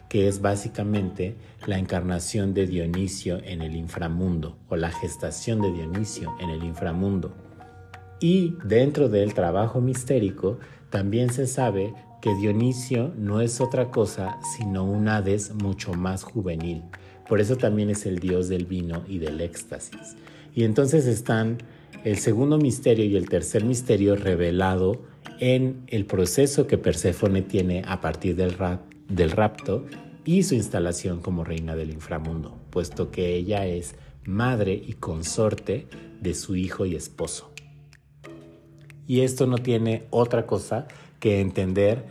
que 0.10 0.28
es 0.28 0.42
básicamente 0.42 1.36
la 1.66 1.80
encarnación 1.80 2.54
de 2.54 2.68
Dionisio 2.68 3.40
en 3.42 3.62
el 3.62 3.78
inframundo 3.78 4.58
o 4.68 4.76
la 4.76 4.92
gestación 4.92 5.62
de 5.62 5.72
Dionisio 5.72 6.36
en 6.42 6.50
el 6.50 6.66
inframundo. 6.66 7.34
Y 8.20 8.56
dentro 8.66 9.10
del 9.10 9.34
trabajo 9.34 9.80
mistérico 9.80 10.58
también 10.90 11.32
se 11.32 11.48
sabe 11.48 11.94
que 12.22 12.34
Dionisio 12.36 13.14
no 13.18 13.42
es 13.42 13.62
otra 13.62 13.92
cosa 13.92 14.38
sino 14.58 14.84
un 14.84 15.08
Hades 15.08 15.54
mucho 15.54 15.94
más 15.94 16.24
juvenil. 16.24 16.84
Por 17.28 17.42
eso 17.42 17.58
también 17.58 17.90
es 17.90 18.06
el 18.06 18.20
dios 18.20 18.48
del 18.48 18.66
vino 18.66 19.04
y 19.08 19.20
del 19.20 19.42
éxtasis. 19.42 20.16
Y 20.56 20.64
entonces 20.64 21.06
están 21.06 21.58
el 22.04 22.18
segundo 22.18 22.58
misterio 22.58 23.06
y 23.06 23.18
el 23.18 23.30
tercer 23.30 23.66
misterio 23.66 24.16
revelado 24.16 25.02
en 25.40 25.84
el 25.88 26.06
proceso 26.06 26.68
que 26.68 26.78
Perséfone 26.78 27.42
tiene 27.42 27.84
a 27.86 28.02
partir 28.02 28.36
del, 28.36 28.56
del 29.10 29.32
rapto 29.32 29.86
y 30.26 30.44
su 30.44 30.56
instalación 30.56 31.20
como 31.20 31.44
reina 31.44 31.76
del 31.76 31.92
inframundo, 31.92 32.58
puesto 32.70 33.12
que 33.12 33.36
ella 33.36 33.66
es 33.66 33.96
madre 34.26 34.74
y 34.74 34.94
consorte 34.94 35.88
de 36.22 36.34
su 36.34 36.56
hijo 36.56 36.86
y 36.86 36.96
esposo. 36.96 37.52
Y 39.08 39.22
esto 39.22 39.48
no 39.48 39.58
tiene 39.58 40.04
otra 40.10 40.46
cosa 40.46 40.88
que 41.20 41.40
entender 41.40 42.04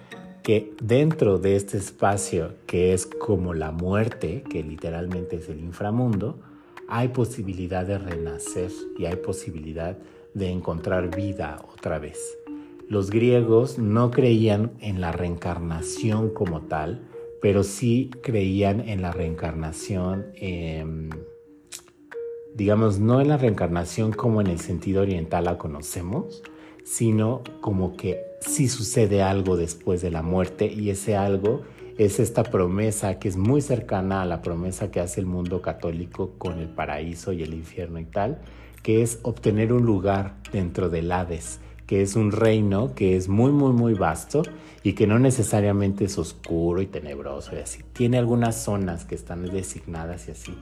que 0.42 0.74
dentro 0.80 1.38
de 1.38 1.56
este 1.56 1.76
espacio 1.76 2.54
que 2.66 2.94
es 2.94 3.06
como 3.06 3.52
la 3.52 3.72
muerte, 3.72 4.42
que 4.48 4.62
literalmente 4.62 5.36
es 5.36 5.48
el 5.48 5.60
inframundo, 5.60 6.38
hay 6.88 7.08
posibilidad 7.08 7.84
de 7.84 7.98
renacer 7.98 8.70
y 8.98 9.06
hay 9.06 9.16
posibilidad 9.16 9.98
de 10.34 10.50
encontrar 10.50 11.14
vida 11.14 11.64
otra 11.72 11.98
vez. 11.98 12.38
Los 12.88 13.10
griegos 13.10 13.78
no 13.78 14.12
creían 14.12 14.72
en 14.80 15.00
la 15.00 15.10
reencarnación 15.10 16.30
como 16.30 16.62
tal, 16.62 17.08
pero 17.42 17.64
sí 17.64 18.10
creían 18.22 18.80
en 18.88 19.02
la 19.02 19.10
reencarnación, 19.10 20.26
em, 20.36 21.10
digamos, 22.54 23.00
no 23.00 23.20
en 23.20 23.28
la 23.28 23.36
reencarnación 23.36 24.12
como 24.12 24.40
en 24.40 24.46
el 24.46 24.60
sentido 24.60 25.02
oriental 25.02 25.46
la 25.46 25.58
conocemos, 25.58 26.42
sino 26.86 27.42
como 27.60 27.96
que 27.96 28.22
sí 28.40 28.68
sucede 28.68 29.20
algo 29.20 29.56
después 29.56 30.00
de 30.02 30.12
la 30.12 30.22
muerte 30.22 30.72
y 30.72 30.90
ese 30.90 31.16
algo 31.16 31.62
es 31.98 32.20
esta 32.20 32.44
promesa 32.44 33.18
que 33.18 33.28
es 33.28 33.36
muy 33.36 33.60
cercana 33.60 34.22
a 34.22 34.24
la 34.24 34.40
promesa 34.40 34.92
que 34.92 35.00
hace 35.00 35.18
el 35.18 35.26
mundo 35.26 35.60
católico 35.60 36.34
con 36.38 36.60
el 36.60 36.68
paraíso 36.68 37.32
y 37.32 37.42
el 37.42 37.54
infierno 37.54 37.98
y 37.98 38.04
tal, 38.04 38.38
que 38.84 39.02
es 39.02 39.18
obtener 39.22 39.72
un 39.72 39.84
lugar 39.84 40.36
dentro 40.52 40.88
del 40.88 41.10
Hades, 41.10 41.58
que 41.88 42.02
es 42.02 42.14
un 42.14 42.30
reino 42.30 42.94
que 42.94 43.16
es 43.16 43.28
muy, 43.28 43.50
muy, 43.50 43.72
muy 43.72 43.94
vasto 43.94 44.42
y 44.84 44.92
que 44.92 45.08
no 45.08 45.18
necesariamente 45.18 46.04
es 46.04 46.16
oscuro 46.18 46.82
y 46.82 46.86
tenebroso 46.86 47.56
y 47.56 47.58
así. 47.58 47.82
Tiene 47.94 48.18
algunas 48.18 48.62
zonas 48.62 49.04
que 49.04 49.16
están 49.16 49.44
designadas 49.44 50.28
y 50.28 50.30
así, 50.30 50.54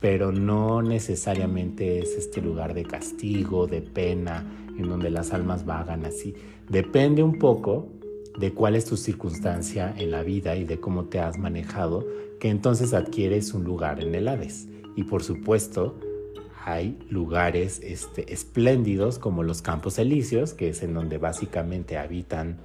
pero 0.00 0.32
no 0.32 0.82
necesariamente 0.82 1.98
es 1.98 2.16
este 2.16 2.40
lugar 2.40 2.74
de 2.74 2.84
castigo, 2.84 3.66
de 3.66 3.80
pena, 3.80 4.44
en 4.76 4.88
donde 4.88 5.10
las 5.10 5.32
almas 5.32 5.64
vagan 5.64 6.04
así. 6.04 6.34
Depende 6.68 7.22
un 7.22 7.38
poco 7.38 7.88
de 8.38 8.52
cuál 8.52 8.76
es 8.76 8.84
tu 8.84 8.96
circunstancia 8.96 9.94
en 9.96 10.10
la 10.10 10.22
vida 10.22 10.56
y 10.56 10.64
de 10.64 10.78
cómo 10.78 11.06
te 11.06 11.20
has 11.20 11.38
manejado, 11.38 12.06
que 12.38 12.50
entonces 12.50 12.92
adquieres 12.92 13.54
un 13.54 13.64
lugar 13.64 14.02
en 14.02 14.14
el 14.14 14.28
Hades. 14.28 14.68
Y 14.94 15.04
por 15.04 15.22
supuesto, 15.22 15.98
hay 16.64 16.98
lugares 17.08 17.80
este, 17.82 18.32
espléndidos 18.32 19.18
como 19.18 19.42
los 19.42 19.62
Campos 19.62 19.98
Elíseos, 19.98 20.52
que 20.52 20.68
es 20.68 20.82
en 20.82 20.94
donde 20.94 21.16
básicamente 21.16 21.96
habitan 21.96 22.58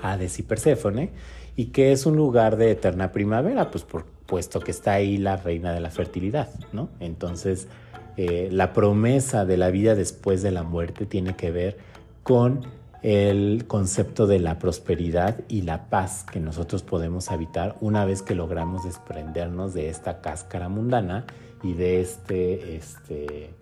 Hades 0.00 0.38
y 0.38 0.42
Perséfone, 0.42 1.10
y 1.56 1.66
que 1.66 1.92
es 1.92 2.06
un 2.06 2.16
lugar 2.16 2.56
de 2.56 2.70
eterna 2.70 3.12
primavera, 3.12 3.70
pues 3.70 3.84
por, 3.84 4.06
puesto 4.26 4.60
que 4.60 4.70
está 4.70 4.92
ahí 4.92 5.18
la 5.18 5.36
reina 5.36 5.72
de 5.72 5.80
la 5.80 5.90
fertilidad, 5.90 6.48
¿no? 6.72 6.88
Entonces, 7.00 7.68
eh, 8.16 8.48
la 8.52 8.72
promesa 8.72 9.44
de 9.44 9.56
la 9.56 9.70
vida 9.70 9.94
después 9.94 10.42
de 10.42 10.50
la 10.50 10.62
muerte 10.62 11.06
tiene 11.06 11.34
que 11.36 11.50
ver 11.50 11.78
con 12.22 12.60
el 13.02 13.66
concepto 13.66 14.26
de 14.26 14.38
la 14.38 14.58
prosperidad 14.58 15.40
y 15.48 15.62
la 15.62 15.90
paz 15.90 16.24
que 16.24 16.40
nosotros 16.40 16.82
podemos 16.82 17.30
habitar 17.30 17.76
una 17.82 18.06
vez 18.06 18.22
que 18.22 18.34
logramos 18.34 18.84
desprendernos 18.84 19.74
de 19.74 19.90
esta 19.90 20.22
cáscara 20.22 20.70
mundana 20.70 21.26
y 21.62 21.74
de 21.74 22.00
este, 22.00 22.76
este 22.76 23.54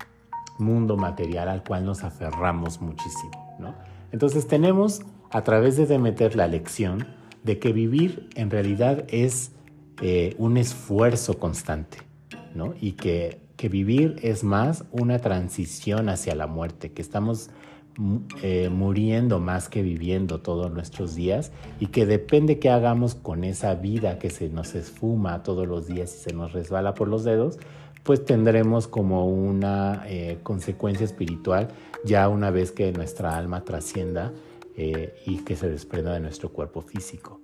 mundo 0.59 0.96
material 0.96 1.48
al 1.48 1.64
cual 1.64 1.85
nos 1.85 2.05
aferramos 2.05 2.81
muchísimo. 2.81 3.57
¿no? 3.59 3.75
Entonces 4.12 4.46
tenemos 4.46 5.03
a 5.31 5.42
través 5.42 5.77
de 5.77 5.87
Demeter 5.87 6.37
la 6.37 6.46
lección 6.46 7.07
de 7.42 7.59
que 7.59 7.72
vivir 7.72 8.29
en 8.37 8.51
realidad 8.51 9.05
es 9.09 9.51
eh, 10.04 10.34
un 10.36 10.56
esfuerzo 10.56 11.38
constante 11.38 11.98
¿no? 12.56 12.74
y 12.80 12.92
que, 12.92 13.38
que 13.56 13.68
vivir 13.68 14.16
es 14.22 14.42
más 14.42 14.84
una 14.90 15.20
transición 15.20 16.08
hacia 16.08 16.34
la 16.34 16.48
muerte, 16.48 16.90
que 16.90 17.00
estamos 17.00 17.50
eh, 18.42 18.68
muriendo 18.68 19.38
más 19.38 19.68
que 19.68 19.80
viviendo 19.80 20.40
todos 20.40 20.72
nuestros 20.72 21.14
días 21.14 21.52
y 21.78 21.86
que 21.86 22.04
depende 22.04 22.58
qué 22.58 22.68
hagamos 22.68 23.14
con 23.14 23.44
esa 23.44 23.76
vida 23.76 24.18
que 24.18 24.30
se 24.30 24.48
nos 24.48 24.74
esfuma 24.74 25.44
todos 25.44 25.68
los 25.68 25.86
días 25.86 26.12
y 26.16 26.18
se 26.18 26.32
nos 26.32 26.52
resbala 26.52 26.94
por 26.94 27.06
los 27.06 27.22
dedos, 27.22 27.60
pues 28.02 28.24
tendremos 28.24 28.88
como 28.88 29.28
una 29.28 30.02
eh, 30.08 30.40
consecuencia 30.42 31.04
espiritual 31.04 31.68
ya 32.04 32.28
una 32.28 32.50
vez 32.50 32.72
que 32.72 32.90
nuestra 32.90 33.36
alma 33.36 33.64
trascienda 33.64 34.32
y 34.74 35.36
que 35.44 35.54
se 35.54 35.68
desprenda 35.68 36.14
de 36.14 36.20
nuestro 36.20 36.48
cuerpo 36.48 36.80
físico. 36.80 37.42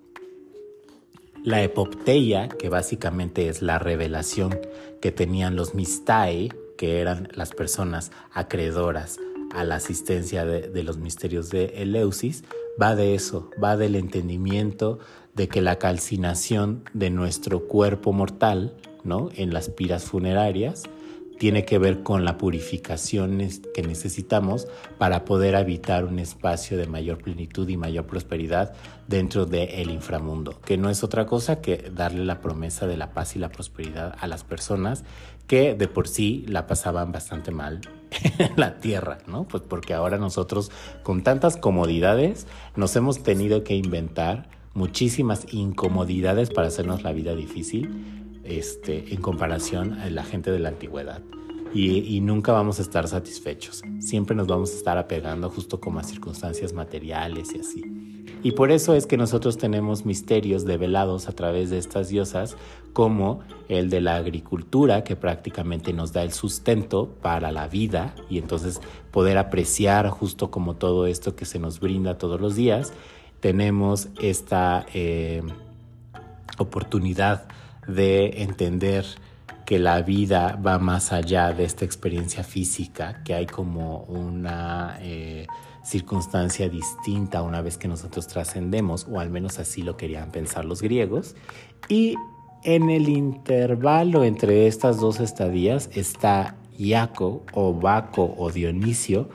La 1.49 1.63
epopteia, 1.63 2.47
que 2.51 2.69
básicamente 2.69 3.49
es 3.49 3.63
la 3.63 3.79
revelación 3.79 4.61
que 5.01 5.13
tenían 5.13 5.57
los 5.57 5.75
mistai, 5.75 6.53
que 6.77 7.01
eran 7.01 7.31
las 7.33 7.53
personas 7.53 8.13
acreedoras 8.35 9.19
a 9.55 9.65
la 9.65 9.77
asistencia 9.77 10.45
de, 10.45 10.69
de 10.69 10.83
los 10.83 10.99
misterios 10.99 11.49
de 11.49 11.73
Eleusis, 11.77 12.45
va 12.79 12.95
de 12.95 13.15
eso, 13.15 13.49
va 13.65 13.79
del 13.79 13.97
entendimiento 13.97 14.99
de 15.35 15.49
que 15.49 15.63
la 15.63 15.79
calcinación 15.79 16.85
de 16.93 17.09
nuestro 17.09 17.67
cuerpo 17.67 18.13
mortal 18.13 18.75
en 19.37 19.55
las 19.55 19.71
piras 19.71 20.05
funerarias, 20.05 20.83
tiene 21.38 21.64
que 21.64 21.79
ver 21.79 22.03
con 22.03 22.24
la 22.24 22.37
purificación 22.37 23.38
que 23.74 23.83
necesitamos 23.83 24.66
para 24.98 25.24
poder 25.24 25.57
habitar 25.57 26.05
un 26.05 26.18
espacio 26.18 26.77
de 26.77 26.87
mayor 26.87 27.18
plenitud 27.18 27.68
y 27.68 27.77
mayor 27.77 28.07
prosperidad 28.07 28.74
dentro 29.07 29.46
del 29.46 29.90
inframundo, 29.90 30.61
que 30.61 30.77
no 30.77 30.90
es 30.90 31.05
otra 31.05 31.27
cosa 31.27 31.61
que 31.61 31.90
darle 31.94 32.24
la 32.24 32.40
promesa 32.40 32.87
de 32.87 32.96
la 32.96 33.12
paz 33.12 33.37
y 33.37 33.38
la 33.38 33.51
prosperidad 33.51 34.16
a 34.18 34.27
las 34.27 34.44
personas 34.44 35.05
que 35.46 35.74
de 35.74 35.88
por 35.88 36.09
sí 36.09 36.44
la 36.48 36.66
pasaban 36.66 37.12
bastante 37.12 37.51
mal 37.51 37.81
en 38.38 38.53
la 38.57 38.79
tierra, 38.81 39.18
¿no? 39.27 39.44
Pues 39.44 39.62
porque 39.62 39.94
ahora 39.94 40.18
nosotros 40.18 40.70
con 41.03 41.22
tantas 41.22 41.57
comodidades 41.57 42.46
nos 42.77 42.94
hemos 42.96 43.22
tenido 43.22 43.64
que 43.64 43.74
inventar 43.74 44.48
muchísimas 44.74 45.46
incomodidades 45.53 46.51
para 46.51 46.68
hacernos 46.68 47.03
la 47.03 47.12
vida 47.12 47.35
difícil 47.35 48.28
este, 48.49 49.13
en 49.13 49.21
comparación 49.21 49.95
a 49.95 50.11
la 50.11 50.25
gente 50.25 50.51
de 50.51 50.59
la 50.59 50.71
antigüedad. 50.71 51.23
Y, 51.75 52.21
nunca 52.21 52.53
vamos 52.53 52.79
a 52.79 52.83
estar 52.83 53.07
satisfechos. 53.09 53.83
Siempre 54.01 54.35
nos 54.35 54.47
vamos 54.47 54.73
a 54.73 54.75
estar 54.75 54.97
apegando 54.97 55.51
justo 55.51 55.81
como 55.81 56.01
a 56.01 56.03
circunstancias 56.03 56.73
materiales 56.73 57.55
y 57.55 57.61
así. 57.61 58.25
Y 58.43 58.53
por 58.53 58.71
eso 58.71 58.95
es 58.95 59.07
que 59.07 59.17
nosotros 59.17 59.59
tenemos 59.59 60.07
misterios 60.07 60.65
develados 60.65 61.29
a 61.29 61.33
través 61.33 61.71
de 61.71 61.79
estas 61.79 62.09
diosas, 62.09 62.57
como 62.93 63.41
el 63.69 63.91
de 63.91 64.01
la 64.01 64.17
agricultura, 64.17 65.05
que 65.05 65.15
prácticamente 65.15 65.93
nos 65.93 66.13
da 66.13 66.23
el 66.23 66.33
sustento 66.33 67.09
para 67.21 67.53
la 67.53 67.69
vida 67.69 68.15
y 68.31 68.39
entonces 68.39 68.81
poder 69.11 69.37
apreciar 69.37 70.09
justo 70.09 70.51
como 70.51 70.77
todo 70.77 71.07
esto 71.07 71.37
que 71.37 71.45
se 71.45 71.59
nos 71.59 71.81
brinda 71.81 72.17
todos 72.17 72.41
los 72.41 72.57
días. 72.57 72.93
Tenemos 73.41 74.09
esta 74.21 74.87
eh, 74.95 75.43
oportunidad 76.59 77.49
de 77.88 78.42
entender 78.42 79.05
que 79.66 79.79
la 79.79 80.01
vida 80.03 80.59
va 80.64 80.79
más 80.79 81.12
allá 81.12 81.53
de 81.53 81.64
esta 81.64 81.85
experiencia 81.85 82.44
física, 82.44 83.22
que 83.24 83.35
hay 83.35 83.46
como 83.46 84.05
una 84.05 84.98
eh, 85.03 85.46
circunstancia 85.83 86.68
distinta 86.68 87.42
una 87.42 87.61
vez 87.61 87.77
que 87.77 87.88
nosotros 87.88 88.29
trascendemos, 88.29 89.07
o 89.11 89.20
al 89.20 89.31
menos 89.31 89.59
así 89.59 89.83
lo 89.83 89.96
querían 89.96 90.31
pensar 90.31 90.64
los 90.64 90.81
griegos. 90.81 91.35
Y 91.88 92.14
en 92.64 92.88
el 92.88 93.09
intervalo 93.09 94.24
entre 94.24 94.66
estas 94.66 95.01
dos 95.01 95.20
estadías 95.20 95.90
está 95.92 96.57
Iaco 96.79 97.44
o 97.53 97.74
Baco 97.74 98.34
o 98.39 98.51
Dionisio, 98.51 99.28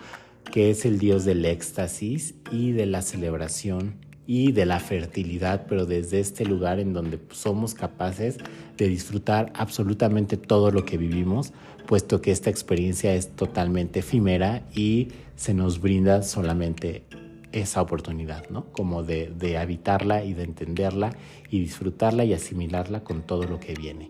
que 0.52 0.72
es 0.72 0.86
el 0.86 1.00
dios 1.00 1.26
del 1.26 1.46
éxtasis 1.46 2.36
y 2.52 2.72
de 2.72 2.86
la 2.86 3.02
celebración 3.02 4.03
y 4.26 4.52
de 4.52 4.66
la 4.66 4.80
fertilidad, 4.80 5.66
pero 5.68 5.86
desde 5.86 6.20
este 6.20 6.46
lugar 6.46 6.80
en 6.80 6.94
donde 6.94 7.20
somos 7.32 7.74
capaces 7.74 8.38
de 8.78 8.88
disfrutar 8.88 9.52
absolutamente 9.56 10.38
todo 10.38 10.72
lo 10.72 10.86
que 10.86 10.98
vivimos, 10.98 11.54
puesto 11.88 12.22
que 12.22 12.32
esta 12.32 12.50
experiencia 12.50 13.14
es 13.14 13.30
totalmente 13.36 14.00
efímera 14.00 14.64
y 14.74 15.10
se 15.36 15.54
nos 15.54 15.82
brinda 15.82 16.24
solamente 16.24 17.04
esa 17.52 17.82
oportunidad, 17.82 18.50
¿no? 18.50 18.66
Como 18.72 19.04
de, 19.04 19.32
de 19.38 19.58
habitarla 19.58 20.24
y 20.24 20.34
de 20.34 20.44
entenderla 20.44 21.16
y 21.50 21.60
disfrutarla 21.60 22.26
y 22.26 22.34
asimilarla 22.34 23.04
con 23.04 23.22
todo 23.22 23.44
lo 23.44 23.60
que 23.60 23.76
viene. 23.76 24.08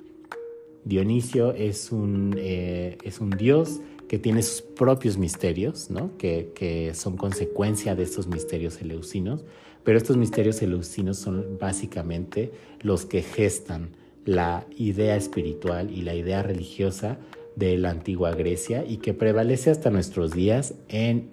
Dionisio 0.85 1.53
es 1.53 1.91
un, 1.91 2.35
eh, 2.37 2.97
es 3.03 3.19
un 3.19 3.31
dios 3.31 3.81
que 4.07 4.19
tiene 4.19 4.43
sus 4.43 4.61
propios 4.61 5.17
misterios, 5.17 5.89
¿no? 5.89 6.17
que, 6.17 6.51
que 6.53 6.93
son 6.93 7.17
consecuencia 7.17 7.95
de 7.95 8.03
estos 8.03 8.27
misterios 8.27 8.81
eleusinos, 8.81 9.43
pero 9.83 9.97
estos 9.97 10.17
misterios 10.17 10.61
eleusinos 10.61 11.17
son 11.17 11.57
básicamente 11.59 12.51
los 12.81 13.05
que 13.05 13.21
gestan 13.21 13.89
la 14.25 14.65
idea 14.77 15.15
espiritual 15.15 15.91
y 15.91 16.01
la 16.01 16.15
idea 16.15 16.43
religiosa 16.43 17.17
de 17.55 17.77
la 17.77 17.89
antigua 17.89 18.31
Grecia 18.31 18.85
y 18.87 18.97
que 18.97 19.13
prevalece 19.13 19.69
hasta 19.69 19.89
nuestros 19.89 20.31
días 20.31 20.73
en 20.87 21.29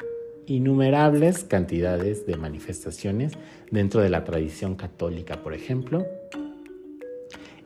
innumerables 0.46 1.44
cantidades 1.44 2.26
de 2.26 2.36
manifestaciones 2.36 3.32
dentro 3.70 4.00
de 4.00 4.10
la 4.10 4.24
tradición 4.24 4.74
católica, 4.74 5.42
por 5.42 5.54
ejemplo, 5.54 6.06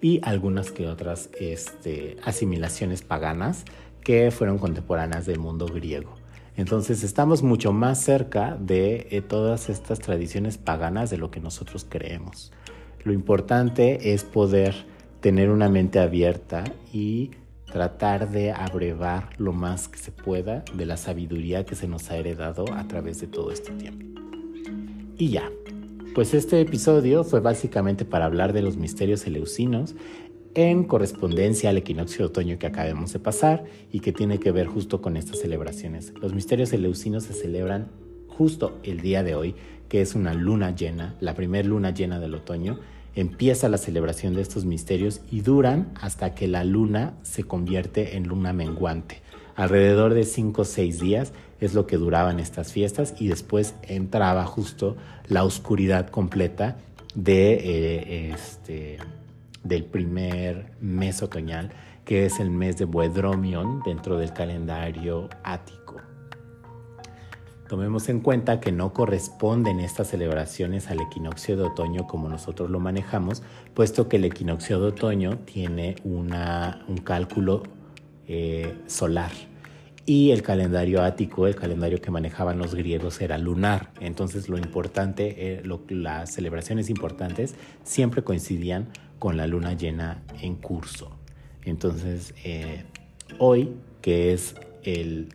y 0.03 0.21
algunas 0.23 0.71
que 0.71 0.87
otras 0.87 1.31
este, 1.41 2.17
asimilaciones 2.23 3.01
paganas 3.01 3.65
que 4.03 4.31
fueron 4.31 4.59
contemporáneas 4.59 5.25
del 5.25 5.39
mundo 5.39 5.67
griego. 5.67 6.24
Entonces 6.57 7.03
estamos 7.03 7.43
mucho 7.43 7.73
más 7.73 8.03
cerca 8.03 8.57
de 8.61 9.09
eh, 9.11 9.23
todas 9.23 9.69
estas 9.69 9.99
tradiciones 9.99 10.57
paganas 10.57 11.11
de 11.11 11.19
lo 11.19 11.31
que 11.31 11.41
nosotros 11.41 11.87
creemos. 11.89 12.53
Lo 13.03 13.13
importante 13.13 14.15
es 14.15 14.25
poder 14.25 14.75
tener 15.21 15.51
una 15.51 15.69
mente 15.69 15.99
abierta 15.99 16.65
y 16.93 17.33
tratar 17.65 18.31
de 18.31 18.53
abrevar 18.53 19.31
lo 19.39 19.53
más 19.53 19.89
que 19.89 19.99
se 19.99 20.13
pueda 20.13 20.65
de 20.75 20.87
la 20.87 20.97
sabiduría 20.97 21.65
que 21.65 21.75
se 21.75 21.89
nos 21.89 22.11
ha 22.11 22.17
heredado 22.17 22.65
a 22.73 22.87
través 22.87 23.21
de 23.21 23.27
todo 23.27 23.51
este 23.51 23.73
tiempo. 23.73 24.05
Y 25.19 25.31
ya, 25.31 25.51
pues 26.15 26.35
este 26.35 26.61
episodio 26.61 27.25
fue 27.25 27.41
básicamente 27.41 28.05
para 28.05 28.27
hablar 28.27 28.53
de 28.53 28.63
los 28.63 28.77
misterios 28.77 29.27
eleusinos 29.27 29.97
en 30.55 30.85
correspondencia 30.85 31.71
al 31.71 31.77
equinoccio 31.77 32.19
de 32.19 32.25
otoño 32.27 32.59
que 32.59 32.67
acabamos 32.67 33.13
de 33.13 33.19
pasar 33.19 33.65
y 33.91 34.01
que 34.01 34.13
tiene 34.13 34.39
que 34.39 34.53
ver 34.53 34.67
justo 34.67 35.03
con 35.03 35.17
estas 35.17 35.41
celebraciones. 35.41 36.13
Los 36.21 36.33
misterios 36.33 36.73
eleusinos 36.73 37.25
se 37.25 37.35
celebran 37.35 37.89
justo 38.29 38.79
el 38.83 39.01
día 39.01 39.23
de 39.23 39.35
hoy, 39.35 39.55
que 39.89 40.01
es 40.01 40.15
una 40.15 40.35
luna 40.35 40.75
llena, 40.75 41.17
la 41.21 41.35
primera 41.35 41.67
luna 41.67 41.91
llena 41.91 42.21
del 42.21 42.35
otoño. 42.35 42.79
Empieza 43.15 43.69
la 43.69 43.79
celebración 43.79 44.35
de 44.35 44.43
estos 44.43 44.65
misterios 44.65 45.21
y 45.31 45.41
duran 45.41 45.93
hasta 46.01 46.35
que 46.35 46.49
la 46.49 46.65
luna 46.65 47.15
se 47.23 47.45
convierte 47.45 48.17
en 48.17 48.27
luna 48.27 48.53
menguante. 48.53 49.23
Alrededor 49.57 50.15
de 50.15 50.25
5 50.25 50.63
o 50.63 50.65
6 50.65 51.01
días 51.01 51.33
es 51.61 51.75
lo 51.75 51.87
que 51.87 51.97
duraban 51.97 52.41
estas 52.41 52.73
fiestas 52.73 53.15
y 53.19 53.29
después 53.29 53.75
entraba 53.83 54.45
justo 54.47 54.97
la 55.29 55.45
oscuridad 55.45 56.09
completa 56.09 56.77
de, 57.15 57.53
eh, 57.55 58.33
este, 58.35 58.99
del 59.65 59.85
primer 59.85 60.73
mes 60.81 61.23
otoñal, 61.23 61.73
que 62.05 62.27
es 62.27 62.39
el 62.39 62.51
mes 62.51 62.77
de 62.77 62.85
Boedromion 62.85 63.83
dentro 63.85 64.19
del 64.19 64.33
calendario 64.33 65.29
ático. 65.43 65.97
Tomemos 67.69 68.11
en 68.11 68.21
cuenta 68.21 68.61
que 68.61 68.73
no 68.73 68.93
corresponden 68.93 69.81
estas 69.81 70.09
celebraciones 70.09 70.89
al 70.89 71.01
equinoccio 71.01 71.57
de 71.57 71.65
otoño 71.65 72.07
como 72.07 72.29
nosotros 72.29 72.71
lo 72.71 72.79
manejamos, 72.79 73.43
puesto 73.73 74.07
que 74.07 74.17
el 74.17 74.27
equinoccio 74.27 74.79
de 74.79 74.87
otoño 74.89 75.39
tiene 75.39 75.97
una, 76.05 76.85
un 76.87 76.99
cálculo 76.99 77.63
eh, 78.29 78.77
solar 78.87 79.33
y 80.07 80.33
el 80.33 80.43
calendario 80.43 81.03
ático, 81.03 81.47
el 81.47 81.57
calendario 81.57 82.01
que 82.01 82.11
manejaban 82.11 82.59
los 82.59 82.75
griegos 82.75 83.21
era 83.21 83.39
lunar. 83.39 83.91
Entonces 84.01 84.49
lo 84.49 84.59
importante, 84.59 85.57
eh, 85.57 85.63
las 85.89 86.33
celebraciones 86.33 86.91
importantes 86.91 87.55
siempre 87.85 88.23
coincidían 88.23 88.89
con 89.19 89.37
la 89.37 89.47
luna 89.47 89.75
llena 89.75 90.23
en 90.41 90.57
curso. 90.57 91.11
Entonces 91.65 92.35
eh, 92.45 92.85
hoy, 93.39 93.73
que 94.03 94.33
es 94.33 94.55
el, 94.83 95.35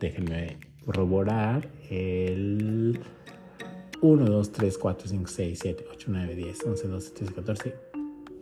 déjenme 0.00 0.58
corroborar, 0.84 1.68
el 1.90 3.00
1, 4.00 4.24
2, 4.26 4.52
3, 4.52 4.78
4, 4.78 5.08
5, 5.08 5.26
6, 5.26 5.58
7, 5.62 5.84
8, 5.92 6.06
9, 6.10 6.34
10, 6.34 6.64
11, 6.66 6.88
12, 6.88 7.10
13, 7.10 7.32
14, 7.34 7.74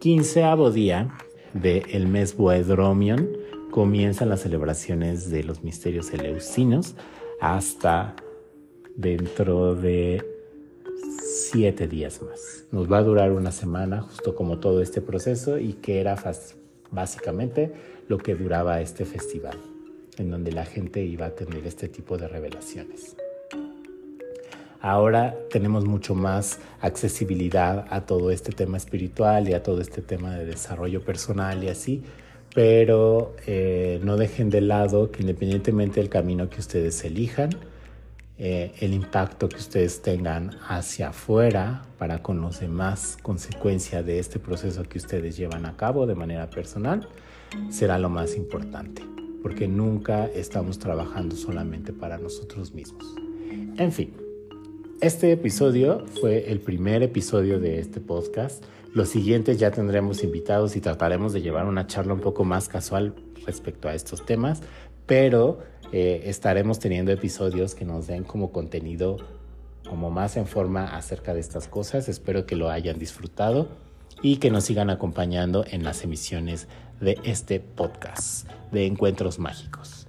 quinceavo 0.01 0.71
día 0.71 1.15
del 1.55 2.09
mes 2.09 2.37
Boedromion 2.37 3.29
comienzan 3.71 4.29
las 4.29 4.41
celebraciones 4.41 5.31
de 5.31 5.45
los 5.45 5.63
misterios 5.63 6.13
eleusinos 6.13 6.97
hasta 7.41 8.17
dentro 8.97 9.75
de 9.75 10.32
siete 11.53 11.89
días 11.89 12.23
más. 12.23 12.65
Nos 12.71 12.91
va 12.91 12.99
a 12.99 13.03
durar 13.03 13.33
una 13.33 13.53
semana, 13.53 14.03
justo 14.03 14.35
como 14.35 14.59
todo 14.59 14.83
este 14.83 15.01
proceso, 15.01 15.59
y 15.59 15.75
que 15.75 16.01
era 16.01 16.17
básicamente 16.91 17.73
lo 18.09 18.19
que 18.19 18.35
duraba 18.35 18.81
este 18.81 19.05
festival, 19.05 19.59
en 20.19 20.31
donde 20.31 20.53
la 20.53 20.65
gente 20.65 21.05
iba 21.05 21.27
a 21.27 21.31
tener 21.31 21.67
este 21.67 21.89
tipo 21.89 22.17
de 22.19 22.29
revelaciones. 22.29 23.17
Ahora 24.81 25.37
tenemos 25.49 25.85
mucho 25.85 26.17
más 26.17 26.59
accesibilidad 26.81 27.87
a 27.89 28.05
todo 28.05 28.33
este 28.33 28.51
tema 28.51 28.77
espiritual 28.77 29.49
y 29.49 29.53
a 29.55 29.63
todo 29.63 29.81
este 29.81 30.03
tema 30.03 30.35
de 30.35 30.45
desarrollo 30.45 31.05
personal 31.05 31.63
y 31.63 31.69
así, 31.69 32.03
pero 32.53 33.37
eh, 33.47 34.01
no 34.03 34.17
dejen 34.17 34.51
de 34.51 34.61
lado 34.61 35.13
que 35.13 35.23
independientemente 35.23 36.01
del 36.01 36.09
camino 36.09 36.51
que 36.51 36.59
ustedes 36.59 37.05
elijan, 37.05 37.51
eh, 38.39 38.73
el 38.81 38.95
impacto 38.95 39.49
que 39.49 39.57
ustedes 39.57 40.03
tengan 40.03 40.57
hacia 40.67 41.11
afuera 41.11 41.83
para 41.99 42.23
con 42.23 42.41
los 42.41 42.61
demás, 42.61 43.19
consecuencia 43.23 44.03
de 44.03 44.19
este 44.19 44.39
proceso 44.39 44.83
que 44.85 44.99
ustedes 44.99 45.37
llevan 45.37 45.67
a 45.67 45.77
cabo 45.77 46.07
de 46.07 46.15
manera 46.15 46.49
personal, 46.49 47.09
será 47.71 47.99
lo 47.99 48.09
más 48.09 48.37
importante, 48.37 49.03
porque 49.43 49.69
nunca 49.69 50.27
estamos 50.27 50.79
trabajando 50.79 51.37
solamente 51.37 51.93
para 51.93 52.19
nosotros 52.19 52.73
mismos. 52.73 53.05
En 53.77 53.93
fin, 53.93 54.15
este 55.03 55.33
episodio 55.33 56.07
fue 56.21 56.51
el 56.51 56.61
primer 56.61 57.03
episodio 57.03 57.59
de 57.59 57.81
este 57.81 58.01
podcast. 58.01 58.65
Los 58.95 59.09
siguientes 59.09 59.59
ya 59.59 59.71
tendremos 59.71 60.23
invitados 60.23 60.77
y 60.77 60.81
trataremos 60.81 61.33
de 61.33 61.43
llevar 61.43 61.67
una 61.67 61.87
charla 61.87 62.15
un 62.15 62.21
poco 62.21 62.45
más 62.45 62.69
casual 62.69 63.15
respecto 63.45 63.89
a 63.89 63.95
estos 63.95 64.25
temas, 64.25 64.63
pero 65.07 65.59
eh, 65.93 66.23
estaremos 66.25 66.79
teniendo 66.79 67.13
episodios 67.13 67.75
que 67.75 67.85
nos 67.85 68.07
den 68.07 68.25
como 68.25 68.51
contenido 68.51 69.19
como 69.89 70.11
más 70.11 70.37
en 70.37 70.47
forma 70.47 70.97
acerca 70.97 71.35
de 71.35 71.41
estas 71.41 71.69
cosas. 71.69 72.09
Espero 72.09 72.47
que 72.47 72.57
lo 72.57 72.71
hayan 72.71 72.99
disfrutado 72.99 73.69
y 74.23 74.37
que 74.37 74.51
nos 74.51 74.65
sigan 74.65 74.89
acompañando 74.89 75.65
en 75.71 75.85
las 75.85 76.03
emisiones 76.03 76.67
de 77.01 77.19
este 77.25 77.61
podcast 77.61 78.49
de 78.71 78.87
Encuentros 78.87 79.39
Mágicos. 79.39 80.07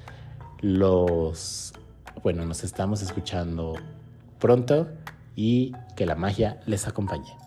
Los, 0.61 1.73
bueno, 2.21 2.45
nos 2.45 2.63
estamos 2.63 3.01
escuchando 3.01 3.73
pronto 4.39 4.87
y 5.35 5.73
que 5.95 6.05
la 6.05 6.15
magia 6.15 6.61
les 6.65 6.87
acompañe. 6.87 7.42